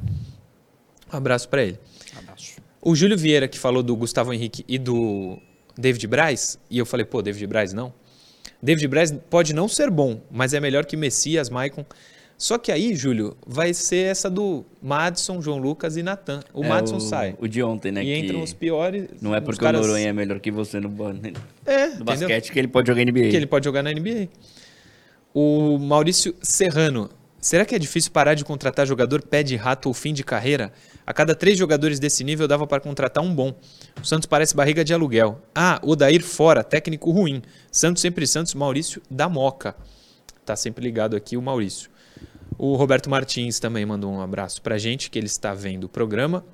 [1.12, 1.78] Um abraço para ele.
[2.16, 2.56] Abraço.
[2.80, 5.38] O Júlio Vieira, que falou do Gustavo Henrique e do
[5.76, 7.92] David Braz, e eu falei, pô, David Braz não.
[8.62, 11.84] David Braz pode não ser bom, mas é melhor que Messias, Maicon.
[12.38, 16.40] Só que aí, Júlio, vai ser essa do Madison, João Lucas e Natan.
[16.52, 17.34] O É, Madison sai.
[17.38, 18.04] O de ontem, né?
[18.04, 19.08] e entram os piores.
[19.22, 21.04] Não é porque caras- o Noronha é melhor que você no, no
[21.66, 22.04] É, entendeu?
[22.04, 23.30] basquete que ele pode jogar NBA.
[23.30, 24.28] que ele pode jogar na NBA.
[25.38, 27.10] O Maurício Serrano.
[27.38, 30.72] Será que é difícil parar de contratar jogador pé de rato ou fim de carreira?
[31.06, 33.54] A cada três jogadores desse nível dava para contratar um bom.
[34.00, 35.42] O Santos parece barriga de aluguel.
[35.54, 37.42] Ah, Odair fora, técnico ruim.
[37.70, 39.76] Santos sempre Santos, Maurício da Moca.
[40.42, 41.90] Tá sempre ligado aqui o Maurício.
[42.56, 46.46] O Roberto Martins também mandou um abraço pra gente, que ele está vendo o programa.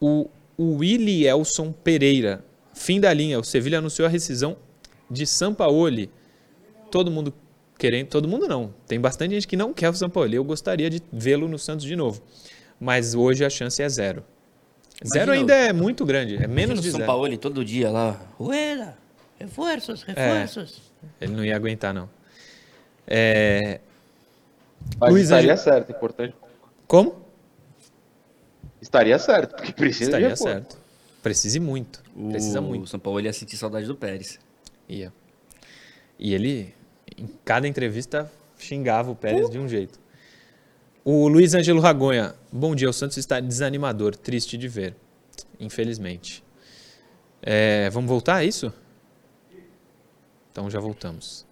[0.00, 2.42] O, Willy Elson Pereira,
[2.72, 3.38] fim da linha.
[3.38, 4.56] O Sevilha anunciou a rescisão
[5.10, 6.10] de Sampaoli.
[6.94, 7.34] Todo mundo
[7.76, 8.72] querendo, todo mundo não.
[8.86, 10.36] Tem bastante gente que não quer o Sampaoli.
[10.36, 12.22] Eu gostaria de vê-lo no Santos de novo.
[12.78, 14.22] Mas hoje a chance é zero.
[15.04, 17.08] Zero Imagina ainda é muito grande, é menos de São zero.
[17.08, 18.24] Paulo todo dia lá.
[18.38, 18.96] Uela,
[19.40, 20.82] reforços, reforços.
[21.20, 22.08] Ele não ia aguentar, não.
[23.08, 23.80] É,
[25.00, 26.32] Mas Luiz estaria certo, importante.
[26.86, 27.24] Como?
[28.80, 30.54] Estaria certo, porque precisa Estaria de reforço.
[30.54, 30.78] certo.
[31.24, 32.04] Precise muito.
[32.30, 32.86] Precisa o muito.
[32.86, 34.38] São Paulo ia sentir saudade do Pérez.
[34.88, 35.12] Ia.
[36.16, 36.72] E ele,
[37.16, 39.98] em cada entrevista, xingava o Pérez de um jeito.
[41.04, 42.34] O Luiz Ângelo Ragonha.
[42.50, 44.96] Bom dia, o Santos está desanimador, triste de ver.
[45.60, 46.42] Infelizmente.
[47.42, 48.72] É, vamos voltar a isso?
[50.50, 51.43] Então já voltamos.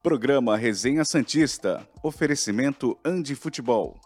[0.00, 1.84] Programa Resenha Santista.
[2.04, 3.98] Oferecimento Andi Futebol.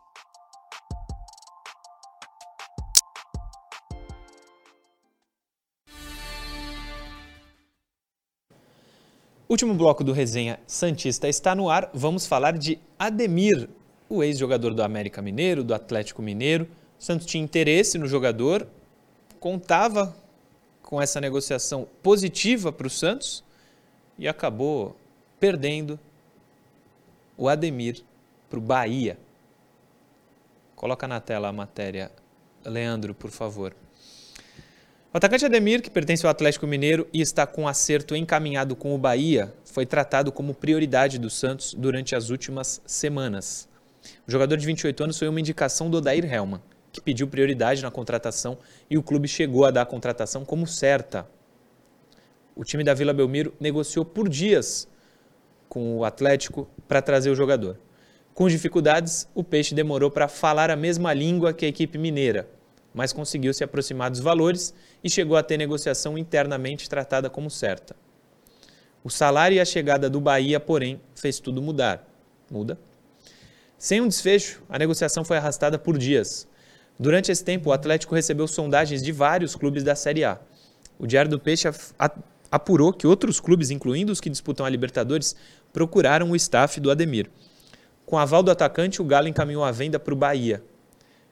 [9.47, 11.91] Último bloco do Resenha Santista está no ar.
[11.93, 13.69] Vamos falar de Ademir,
[14.09, 16.67] o ex-jogador do América Mineiro, do Atlético Mineiro.
[16.99, 18.67] O Santos tinha interesse no jogador,
[19.39, 20.17] contava
[20.81, 23.45] com essa negociação positiva para o Santos
[24.19, 24.97] e acabou
[25.43, 25.99] perdendo
[27.37, 28.05] o Ademir
[28.49, 29.19] para o Bahia.
[30.77, 32.13] Coloca na tela a matéria,
[32.65, 33.75] Leandro, por favor.
[35.13, 38.99] O atacante Ademir, que pertence ao Atlético Mineiro e está com acerto encaminhado com o
[38.99, 43.69] Bahia, foi tratado como prioridade do Santos durante as últimas semanas.
[44.29, 46.63] O jogador de 28 anos foi uma indicação do Odair Helman,
[46.93, 51.27] que pediu prioridade na contratação e o clube chegou a dar a contratação como certa.
[52.55, 54.87] O time da Vila Belmiro negociou por dias
[55.73, 57.79] com o Atlético para trazer o jogador.
[58.35, 62.47] Com dificuldades, o Peixe demorou para falar a mesma língua que a equipe mineira.
[62.93, 67.97] mas conseguiu se aproximar dos valores e chegou a ter negociação internamente tratada como certa.
[69.03, 72.07] O salário e a chegada do Bahia, porém, fez tudo mudar.
[72.51, 72.79] Muda.
[73.79, 76.47] Sem um desfecho, a negociação foi arrastada por dias.
[76.99, 80.39] Durante esse tempo, o Atlético recebeu sondagens de vários clubes da Série A.
[80.99, 81.67] O Diário do Peixe
[82.51, 85.35] apurou que outros clubes, incluindo os que disputam a Libertadores,
[85.73, 87.31] procuraram o staff do Ademir.
[88.05, 90.63] Com aval do atacante, o Galo encaminhou a venda para o Bahia.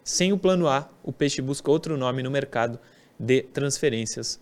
[0.02, 2.78] Sem o plano A, o Peixe busca outro nome no mercado
[3.18, 4.40] de transferências.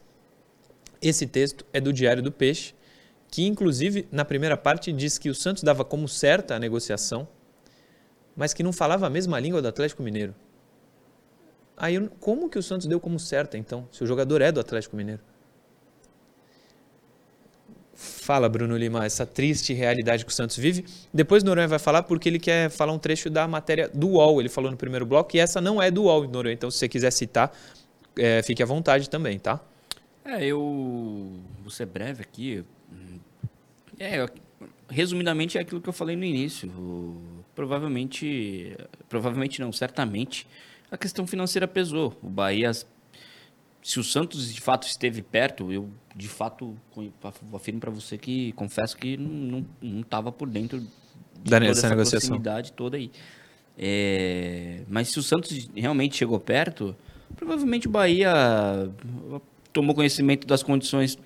[1.03, 2.75] Esse texto é do Diário do Peixe,
[3.31, 7.27] que inclusive na primeira parte diz que o Santos dava como certa a negociação,
[8.37, 10.35] mas que não falava a mesma língua do Atlético Mineiro.
[11.77, 14.97] Aí como que o Santos deu como certa então, se o jogador é do Atlético
[14.97, 15.23] Mineiro?
[18.01, 20.85] Fala, Bruno Lima, essa triste realidade que o Santos vive.
[21.13, 24.39] Depois Noronha vai falar porque ele quer falar um trecho da matéria do UOL.
[24.39, 26.55] Ele falou no primeiro bloco e essa não é do UOL, Noronha.
[26.55, 27.53] Então, se você quiser citar,
[28.17, 29.61] é, fique à vontade também, tá?
[30.25, 32.65] É, eu vou ser breve aqui.
[33.99, 34.25] É,
[34.89, 36.73] resumidamente é aquilo que eu falei no início.
[37.53, 38.77] Provavelmente,
[39.09, 40.47] provavelmente não, certamente,
[40.89, 42.17] a questão financeira pesou.
[42.23, 42.71] O Bahia
[43.83, 45.89] se o Santos de fato esteve perto, eu
[46.19, 46.77] de fato
[47.55, 49.65] afirmo para você que confesso que não
[50.01, 50.89] estava por dentro de
[51.45, 52.31] da toda essa negociação.
[52.31, 53.13] proximidade toda aí.
[53.79, 56.97] É, mas se o Santos realmente chegou perto,
[57.37, 58.33] provavelmente o Bahia
[59.73, 61.17] tomou conhecimento das condições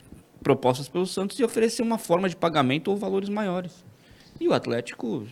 [0.43, 3.83] propostas pelo Santos e ofereceu uma forma de pagamento ou valores maiores.
[4.39, 5.27] E o Atlético,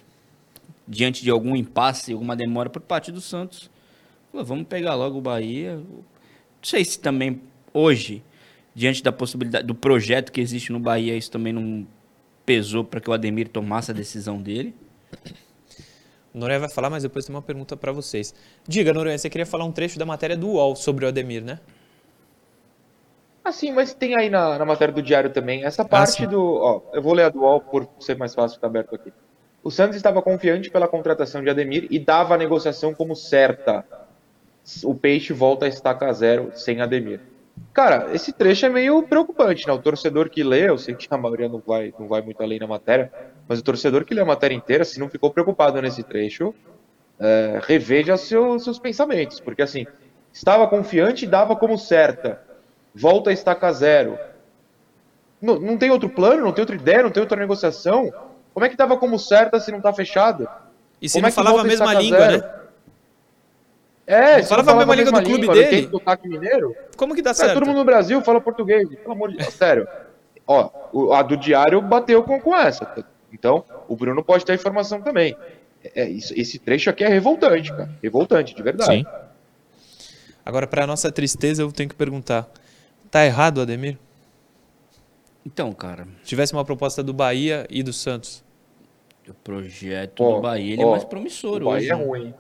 [0.88, 3.70] diante de algum impasse, alguma demora por parte do Santos,
[4.32, 5.76] falou, vamos pegar logo o Bahia.
[5.76, 6.04] Não
[6.62, 7.42] sei se também
[7.74, 8.22] hoje,
[8.80, 11.86] diante da possibilidade do projeto que existe no Bahia, isso também não
[12.46, 14.74] pesou para que o Ademir tomasse a decisão dele.
[16.32, 18.34] O Noronha vai falar, mas depois tem uma pergunta para vocês.
[18.66, 21.60] Diga, Noronha, você queria falar um trecho da matéria do UOL sobre o Ademir, né?
[23.44, 25.62] Ah, sim, mas tem aí na, na matéria do Diário também.
[25.62, 26.26] Essa parte sim.
[26.26, 26.40] do.
[26.40, 29.12] Ó, eu vou ler a do UOL por ser mais fácil ficar aberto aqui.
[29.62, 33.84] O Santos estava confiante pela contratação de Ademir e dava a negociação como certa.
[34.84, 37.20] O Peixe volta a estaca zero sem Ademir.
[37.72, 39.72] Cara, esse trecho é meio preocupante, né?
[39.72, 42.58] O torcedor que lê, eu sei que a maioria não vai, não vai muito além
[42.58, 43.12] na matéria,
[43.48, 46.54] mas o torcedor que lê a matéria inteira, se não ficou preocupado nesse trecho,
[47.18, 49.86] é, reveja seu, seus pensamentos, porque assim,
[50.32, 52.40] estava confiante e dava como certa.
[52.94, 54.18] Volta a estaca zero.
[55.40, 58.12] Não, não tem outro plano, não tem outra ideia, não tem outra negociação.
[58.52, 60.48] Como é que dava como certa se não tá fechado?
[61.00, 62.42] E se Como não é que falava a mesma língua, zero?
[62.42, 62.59] né?
[64.12, 65.68] É, falava a mesma língua do clube não dele?
[65.68, 66.74] tem sotaque mineiro.
[66.96, 67.54] Como que dá É, certo?
[67.54, 69.86] todo mundo no Brasil fala português, pelo amor de Deus, sério.
[70.46, 73.04] Ó, o- a do diário bateu com, com essa.
[73.32, 75.36] Então, o Bruno pode ter a informação também.
[75.94, 77.88] É, isso- esse trecho aqui é revoltante, cara.
[78.02, 78.90] Revoltante, de verdade.
[78.98, 79.06] Sim.
[80.44, 82.48] Agora, para nossa tristeza, eu tenho que perguntar:
[83.10, 83.96] tá errado Ademir?
[85.46, 88.42] Então, cara, Se tivesse uma proposta do Bahia e do Santos.
[89.28, 91.90] o projeto Ó, do Bahia ele ó, é mais promissor O Bahia hoje.
[91.92, 92.04] é né?
[92.04, 92.34] ruim.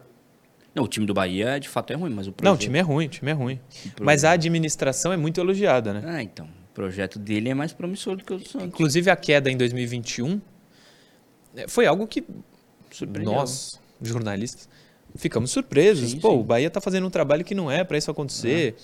[0.74, 2.44] Não, o time do Bahia de fato é ruim, mas o projeto...
[2.44, 3.60] Não, o time é ruim, o time é ruim.
[4.00, 6.02] Mas a administração é muito elogiada, né?
[6.04, 6.46] Ah, então.
[6.46, 8.68] O projeto dele é mais promissor do que o do Santos.
[8.68, 10.40] Inclusive a queda em 2021
[11.56, 12.24] eh, foi algo que
[13.22, 14.68] nós, jornalistas,
[15.16, 16.12] ficamos surpresos.
[16.12, 16.38] Sim, Pô, sim.
[16.38, 18.76] o Bahia tá fazendo um trabalho que não é para isso acontecer.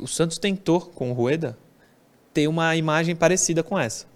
[0.00, 1.56] O Santos tentou com o Rueda
[2.32, 4.06] ter uma imagem parecida com essa.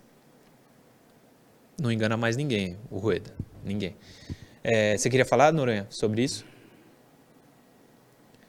[1.80, 3.34] Não engana mais ninguém, o Rueda.
[3.62, 3.96] Ninguém.
[4.62, 6.44] Eh, você queria falar, Noronha, sobre isso?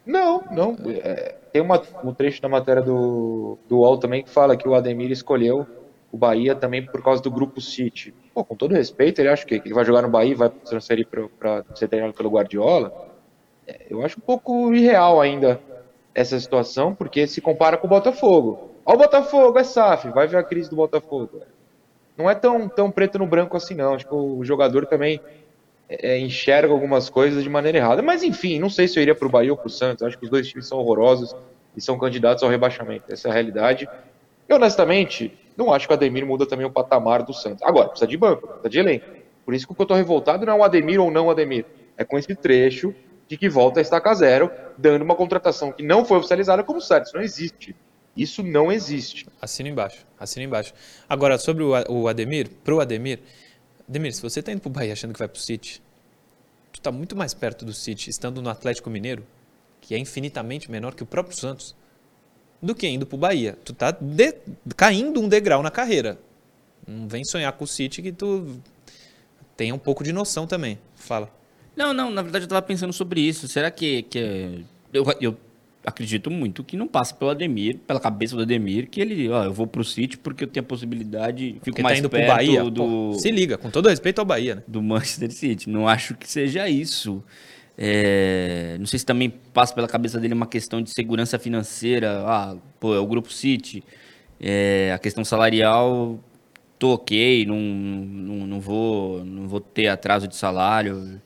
[0.06, 0.78] Não, não.
[1.04, 4.76] É, tem uma, um trecho da matéria do, do UOL também que fala que o
[4.76, 5.66] Ademir escolheu
[6.12, 8.14] o Bahia também por causa do grupo City.
[8.34, 11.66] Pô, com todo respeito, ele acha que ele vai jogar no Bahia vai transferir para
[11.76, 12.94] ser treinado pelo Guardiola?
[13.68, 15.60] É, eu acho um pouco irreal ainda
[16.14, 18.72] essa situação, porque se compara com o Botafogo.
[18.86, 21.42] Ó o Botafogo, é SAF, vai ver a crise do Botafogo.
[22.18, 25.20] Não é tão, tão preto no branco assim não, acho que o jogador também
[25.90, 28.02] é, enxerga algumas coisas de maneira errada.
[28.02, 30.04] Mas enfim, não sei se eu iria para o Bahia ou para o Santos.
[30.04, 31.36] Acho que os dois times são horrorosos
[31.76, 33.06] e são candidatos ao rebaixamento.
[33.12, 33.88] Essa é a realidade.
[34.48, 37.64] E honestamente, não acho que o Ademir muda também o patamar do Santos.
[37.64, 39.06] Agora, precisa de banco, precisa de elenco.
[39.44, 41.32] Por isso que o que eu estou revoltado não é o Ademir ou não o
[41.32, 41.66] Ademir.
[41.98, 42.94] É com esse trecho
[43.28, 47.06] de que volta a estaca zero, dando uma contratação que não foi oficializada como certo.
[47.06, 47.76] Isso não existe.
[48.16, 49.28] Isso não existe.
[49.42, 50.74] Assina embaixo, assina embaixo.
[51.08, 53.20] Agora, sobre o Ademir, pro Ademir,
[53.88, 55.82] Ademir, se você tá indo pro Bahia achando que vai pro City,
[56.74, 59.26] tu tá muito mais perto do City estando no Atlético Mineiro,
[59.82, 61.76] que é infinitamente menor que o próprio Santos,
[62.62, 63.58] do que indo pro Bahia.
[63.64, 64.36] Tu tá de-
[64.76, 66.18] caindo um degrau na carreira.
[66.88, 68.60] Não vem sonhar com o City que tu
[69.56, 70.80] tenha um pouco de noção também.
[70.96, 71.32] Fala.
[71.76, 73.48] Não, não, na verdade eu tava pensando sobre isso.
[73.48, 74.04] Será que.
[74.04, 75.38] que eu, eu
[75.86, 79.54] acredito muito que não passa pelo Ademir, pela cabeça do Ademir, que ele, ó, eu
[79.54, 82.36] vou pro City porque eu tenho a possibilidade, fico Porque mais tá indo perto pro
[82.36, 82.64] Bahia.
[82.64, 84.64] do, Pô, se liga, com todo respeito ao Bahia, né?
[84.68, 85.70] do Manchester City.
[85.70, 87.24] Não acho que seja isso.
[87.78, 92.24] É, não sei se também passa pela cabeça dele uma questão de segurança financeira.
[92.26, 93.84] Ah, pô, é o Grupo City.
[94.40, 96.20] É, a questão salarial,
[96.80, 101.22] tô ok, não, não, não, vou, não vou ter atraso de salário.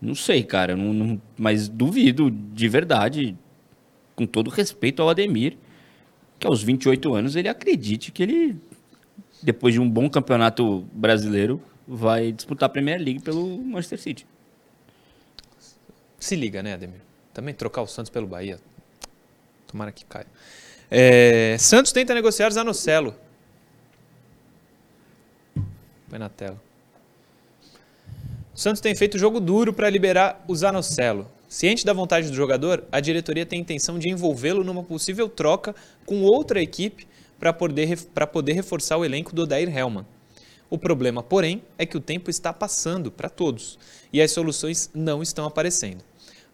[0.00, 3.36] Não sei, cara, não, não- mas duvido de verdade,
[4.20, 5.56] com todo respeito ao Ademir,
[6.38, 8.60] que aos 28 anos ele acredite que ele,
[9.42, 11.58] depois de um bom campeonato brasileiro,
[11.88, 14.26] vai disputar a Premier League pelo Manchester City.
[16.18, 17.00] Se liga, né, Ademir?
[17.32, 18.60] Também trocar o Santos pelo Bahia.
[19.66, 20.26] Tomara que caia.
[20.90, 23.14] É, Santos tenta negociar Zanocelo.
[26.10, 26.60] Põe na tela.
[28.54, 31.26] Santos tem feito jogo duro para liberar o Zanocelo.
[31.50, 35.74] Ciente da vontade do jogador, a diretoria tem intenção de envolvê-lo numa possível troca
[36.06, 37.08] com outra equipe
[37.40, 37.98] para poder,
[38.32, 40.06] poder reforçar o elenco do Odair Hellman.
[40.70, 43.80] O problema, porém, é que o tempo está passando para todos
[44.12, 46.04] e as soluções não estão aparecendo.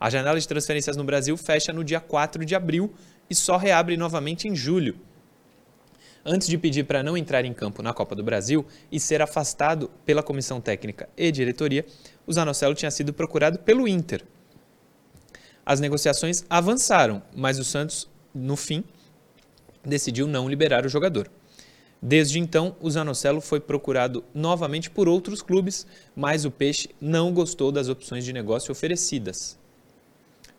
[0.01, 2.91] A janela de transferências no Brasil fecha no dia 4 de abril
[3.29, 4.99] e só reabre novamente em julho.
[6.25, 9.91] Antes de pedir para não entrar em campo na Copa do Brasil e ser afastado
[10.07, 11.85] pela comissão técnica e diretoria,
[12.27, 14.25] o Zanocelo tinha sido procurado pelo Inter.
[15.67, 18.85] As negociações avançaram, mas o Santos, no fim,
[19.85, 21.29] decidiu não liberar o jogador.
[22.01, 27.73] Desde então, o Zanocelo foi procurado novamente por outros clubes, mas o Peixe não gostou
[27.73, 29.59] das opções de negócio oferecidas.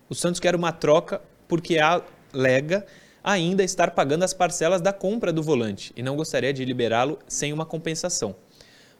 [0.09, 2.85] O Santos quer uma troca porque alega
[3.23, 7.53] ainda estar pagando as parcelas da compra do volante e não gostaria de liberá-lo sem
[7.53, 8.35] uma compensação.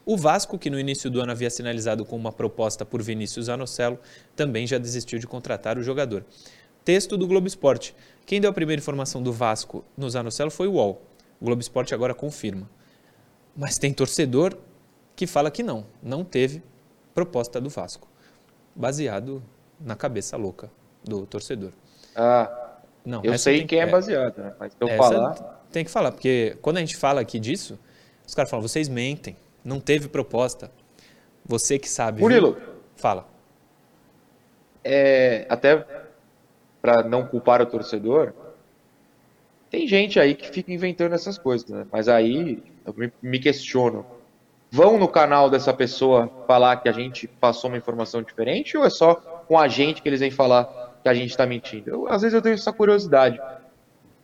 [0.08, 3.98] O Vasco, que no início do ano havia sinalizado com uma proposta por Vinícius Zanocelo,
[4.34, 6.24] também já desistiu de contratar o jogador.
[6.82, 7.94] Texto do Globo Esporte.
[8.24, 11.02] Quem deu a primeira informação do Vasco no Zanocelo foi o UOL.
[11.38, 12.70] O Globo Esporte agora confirma.
[13.54, 14.56] Mas tem torcedor
[15.14, 16.62] que fala que não, não teve
[17.12, 18.08] proposta do Vasco,
[18.74, 19.42] baseado
[19.78, 20.70] na cabeça louca
[21.04, 21.72] do torcedor.
[22.16, 24.54] Ah, Não, eu sei quem é baseado, né?
[24.58, 25.64] Mas eu essa falar.
[25.70, 27.78] tem que falar, porque quando a gente fala aqui disso,
[28.26, 30.70] os caras falam, vocês mentem, não teve proposta.
[31.44, 32.18] Você que sabe.
[32.18, 32.28] viu?
[32.28, 32.56] Murilo,
[32.96, 33.26] Fala.
[34.84, 35.84] é, até
[36.80, 38.32] para não culpar o torcedor,
[39.70, 41.86] tem gente aí que fica inventando essas coisas, né?
[41.92, 44.06] Mas aí eu me, me questiono.
[44.70, 48.90] Vão no canal dessa pessoa falar que a gente passou uma informação diferente ou é
[48.90, 51.90] só com a gente que eles vêm falar que a gente está mentindo?
[51.90, 53.40] Eu, às vezes eu tenho essa curiosidade.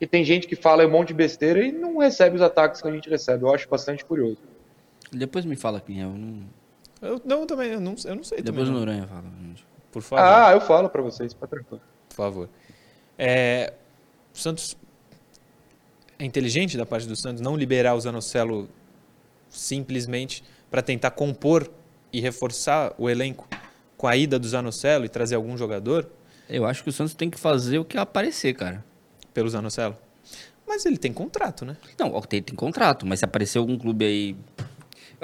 [0.00, 2.88] E tem gente que fala um monte de besteira e não recebe os ataques que
[2.88, 3.44] a gente recebe.
[3.44, 4.38] Eu acho bastante curioso.
[5.14, 6.42] Depois me fala quem é, eu não...
[7.02, 8.82] Eu não, também, eu não, eu não sei Depois também.
[8.82, 8.86] o.
[8.86, 9.24] Noronha fala.
[9.46, 9.66] gente.
[9.92, 10.24] Por favor.
[10.24, 11.82] Ah, eu falo para vocês, fica tranquilo.
[12.08, 12.48] Por favor.
[13.18, 13.74] É,
[14.34, 14.76] o Santos
[16.18, 18.68] é inteligente da parte do Santos não liberar o Zanocelo
[19.50, 21.70] simplesmente para tentar compor
[22.12, 23.46] e reforçar o elenco
[23.96, 26.08] com a ida do Zanocelo e trazer algum jogador
[26.48, 28.84] Eu acho que o Santos tem que fazer o que aparecer, cara.
[29.32, 29.96] pelo Zanocelo.
[30.66, 31.76] Mas ele tem contrato, né?
[31.98, 34.36] Não, tem, tem contrato, mas se aparecer algum clube aí.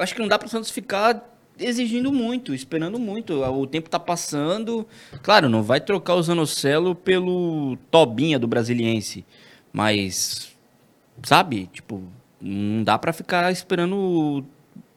[0.01, 1.23] Eu acho que não dá para o Santos ficar
[1.59, 3.45] exigindo muito, esperando muito.
[3.45, 4.89] O tempo tá passando.
[5.23, 9.27] Claro, não vai trocar o Zanocelo pelo Tobinha do Brasiliense.
[9.71, 10.57] Mas,
[11.23, 11.67] sabe?
[11.67, 12.03] Tipo,
[12.41, 14.43] não dá para ficar esperando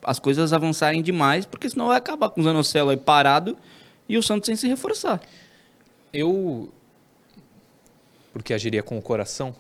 [0.02, 3.58] as coisas avançarem demais, porque senão vai acabar com o Zanocelo aí parado
[4.08, 5.20] e o Santos sem se reforçar.
[6.14, 6.72] Eu,
[8.32, 9.54] porque agiria com o coração,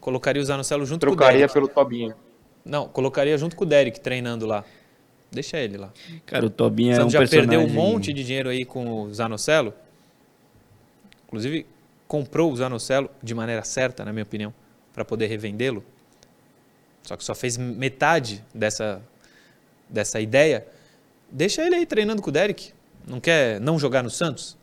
[0.00, 2.14] colocaria o Zanocelo junto com o Trocaria pelo Tobinho.
[2.70, 4.64] Não, colocaria junto com o Derek treinando lá.
[5.28, 5.92] Deixa ele lá.
[6.24, 7.48] Cara, o Tobinha O é um já personagem...
[7.50, 9.74] perdeu um monte de dinheiro aí com o Zanocelo.
[11.26, 11.66] Inclusive,
[12.06, 14.54] comprou o Zanocelo de maneira certa, na minha opinião,
[14.94, 15.84] para poder revendê-lo.
[17.02, 19.02] Só que só fez metade dessa,
[19.88, 20.64] dessa ideia.
[21.28, 22.72] Deixa ele aí treinando com o Derek.
[23.04, 24.56] Não quer não jogar no Santos?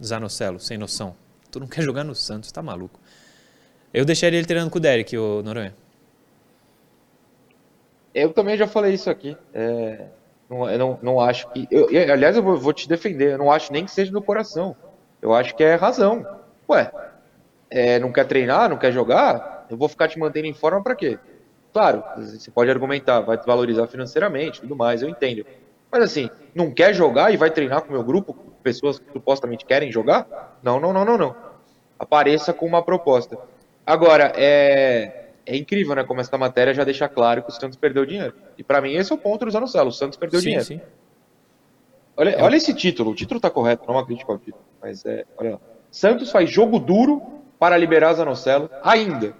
[0.00, 1.16] Zanocelo, sem noção.
[1.50, 3.00] Tu não quer jogar no Santos, tá maluco.
[3.92, 5.74] Eu deixaria ele treinando com o Derek, o Noronha.
[8.16, 9.40] Eu também já falei isso aqui.
[9.54, 10.10] É,
[10.48, 11.68] não, eu não, não acho que.
[11.70, 13.32] eu- eu- aliás, eu vou, vou te defender.
[13.34, 14.78] Eu não acho nem que seja do coração.
[15.22, 16.28] Eu acho que é razão.
[16.70, 16.92] Ué,
[17.70, 19.44] é, não quer treinar, não quer jogar?
[19.68, 21.20] Eu vou ficar te mantendo em forma pra quê?
[21.72, 25.46] Claro, você pode argumentar, vai te valorizar financeiramente, tudo mais, eu entendo.
[25.92, 29.66] Mas assim, não quer jogar e vai treinar com o meu grupo, pessoas que supostamente
[29.66, 30.28] querem jogar?
[30.62, 31.36] Não, não, não, não, não.
[31.98, 33.38] Apareça com uma proposta.
[33.86, 35.12] Agora, é,
[35.46, 38.34] é incrível, né, como essa matéria já deixa claro que o Santos perdeu dinheiro.
[38.58, 40.64] E pra mim esse é o ponto do Zanocelo, o Santos perdeu sim, dinheiro.
[40.64, 40.80] sim.
[42.16, 45.04] Olha, olha esse título, o título tá correto, não é uma crítica ao título, mas
[45.06, 45.60] é, olha lá.
[45.90, 47.22] Santos faz jogo duro
[47.58, 49.34] para liberar Zanocelo, ainda.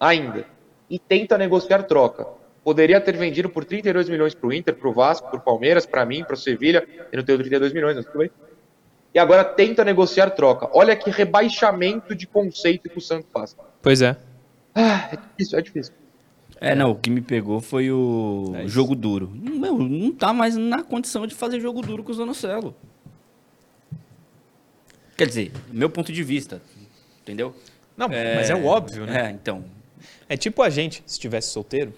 [0.00, 0.46] Ainda.
[0.88, 2.26] E tenta negociar troca.
[2.64, 5.86] Poderia ter vendido por 32 milhões para o Inter, para o Vasco, para o Palmeiras,
[5.86, 6.86] para mim, para o Sevilha.
[7.12, 8.30] Eu não tenho 32 milhões, mas tudo bem.
[9.14, 10.68] E agora tenta negociar troca.
[10.72, 13.56] Olha que rebaixamento de conceito que o Santos passa.
[13.80, 14.16] Pois é.
[14.76, 15.94] Ah, é difícil, é difícil.
[16.60, 19.30] É, não, o que me pegou foi o É jogo duro.
[19.34, 22.74] Meu, não tá mais na condição de fazer jogo duro com o Zanocelo.
[25.16, 26.60] Quer dizer, meu ponto de vista,
[27.22, 27.54] entendeu?
[27.96, 29.28] Não, mas é o óbvio, né?
[29.28, 29.64] É, então.
[30.28, 31.94] É tipo a gente, se estivesse solteiro.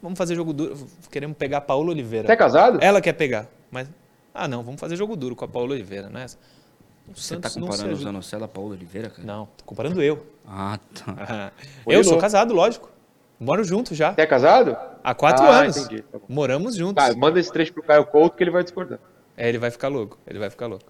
[0.00, 0.86] Vamos fazer jogo duro.
[1.10, 2.26] Queremos pegar a Paola Oliveira.
[2.26, 2.78] Você é casado?
[2.80, 3.88] Ela quer pegar, mas.
[4.32, 6.38] Ah, não, vamos fazer jogo duro com a Paola Oliveira, não é essa?
[7.08, 7.96] O Você Santos tá comparando o.
[7.96, 9.22] Zanocelo a Paulo Oliveira, cara?
[9.26, 10.26] Não, tô comparando eu.
[10.46, 11.52] Ah, tá.
[11.86, 12.90] Eu sou casado, lógico.
[13.38, 14.14] Moro junto já.
[14.14, 14.76] Você é casado?
[15.04, 15.76] Há quatro Ah, anos.
[15.76, 16.18] entendi, tá.
[16.28, 16.94] Moramos juntos.
[17.04, 18.98] Tá, manda esse trecho pro Caio Couto que ele vai discordar.
[19.36, 20.18] É, ele vai ficar louco.
[20.26, 20.86] Ele vai ficar louco.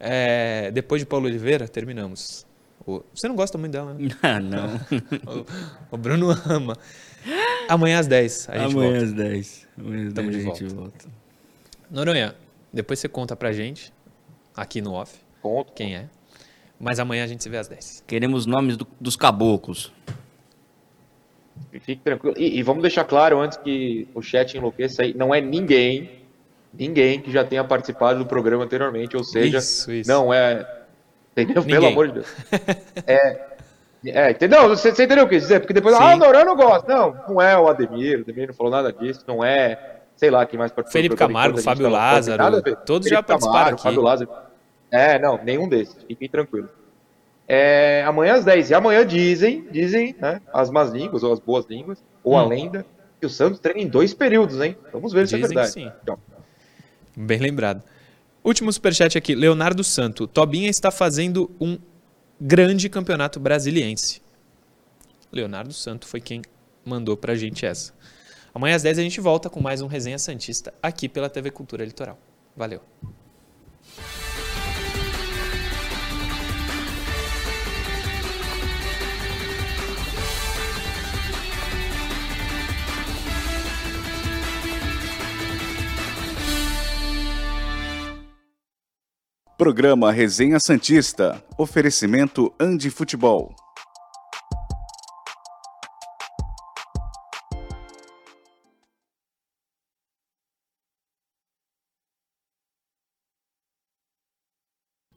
[0.00, 2.46] É, depois de Paulo Oliveira, terminamos.
[2.86, 4.08] O- Você não gosta muito dela, né?
[4.22, 4.68] Ah, não.
[5.90, 6.76] O, o Bruno ama.
[7.68, 9.04] Amanhã às 10 a gente Amanhã volta.
[9.04, 9.68] às 10.
[9.78, 11.06] Amanhã às Tamo 10 de a gente volta.
[11.90, 12.34] Noronha,
[12.72, 13.92] depois você conta pra gente,
[14.56, 15.72] aqui no off, Ponto.
[15.72, 16.06] quem é.
[16.80, 18.04] Mas amanhã a gente se vê às 10.
[18.06, 19.92] Queremos nomes do- dos caboclos.
[21.80, 22.34] Fique tranquilo.
[22.38, 26.22] E, e vamos deixar claro antes que o chat enlouqueça aí, não é ninguém,
[26.72, 30.10] ninguém que já tenha participado do programa anteriormente, ou seja, Isso, isso.
[30.10, 30.66] não é.
[31.32, 31.62] Entendeu?
[31.62, 31.92] Pelo Ninguém.
[31.92, 32.26] amor de Deus.
[33.06, 33.48] É.
[34.06, 34.68] É, entendeu?
[34.68, 35.60] Você, você entendeu o que eu quis dizer?
[35.60, 36.02] Porque depois, Sim.
[36.02, 36.92] ah, o Noronha não gosta.
[36.92, 40.46] Não, não é o Ademir, o Ademir não falou nada disso, não é, sei lá,
[40.46, 41.00] quem mais participou.
[41.00, 43.82] Felipe Camargo, Fábio Lázaro, todos já Felipe participaram Camargo, aqui.
[43.82, 44.30] Fábio Lázaro.
[44.90, 46.70] É, não, nenhum desses, fiquem tranquilos.
[47.46, 48.70] É, amanhã às 10.
[48.70, 52.48] E amanhã dizem, dizem, né, as más línguas ou as boas línguas, ou a Hum.
[52.48, 52.86] lenda,
[53.20, 54.76] que o Santos treina em dois períodos, hein?
[54.92, 55.72] Vamos ver se é Dizem verdade.
[55.72, 55.90] sim.
[56.06, 56.18] Tchau.
[57.16, 57.82] Bem lembrado.
[58.44, 60.26] Último superchat aqui, Leonardo Santo.
[60.26, 61.78] Tobinha está fazendo um
[62.40, 64.22] grande campeonato brasiliense.
[65.32, 66.42] Leonardo Santo foi quem
[66.84, 67.92] mandou pra gente essa.
[68.54, 71.84] Amanhã às 10 a gente volta com mais um Resenha Santista aqui pela TV Cultura
[71.84, 72.18] Litoral.
[72.56, 72.80] Valeu.
[89.58, 91.44] Programa Resenha Santista.
[91.58, 93.52] Oferecimento Andi Futebol.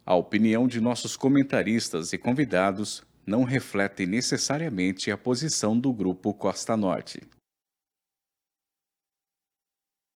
[0.04, 6.76] A opinião de nossos comentaristas e convidados não reflete necessariamente a posição do Grupo Costa
[6.76, 7.22] Norte.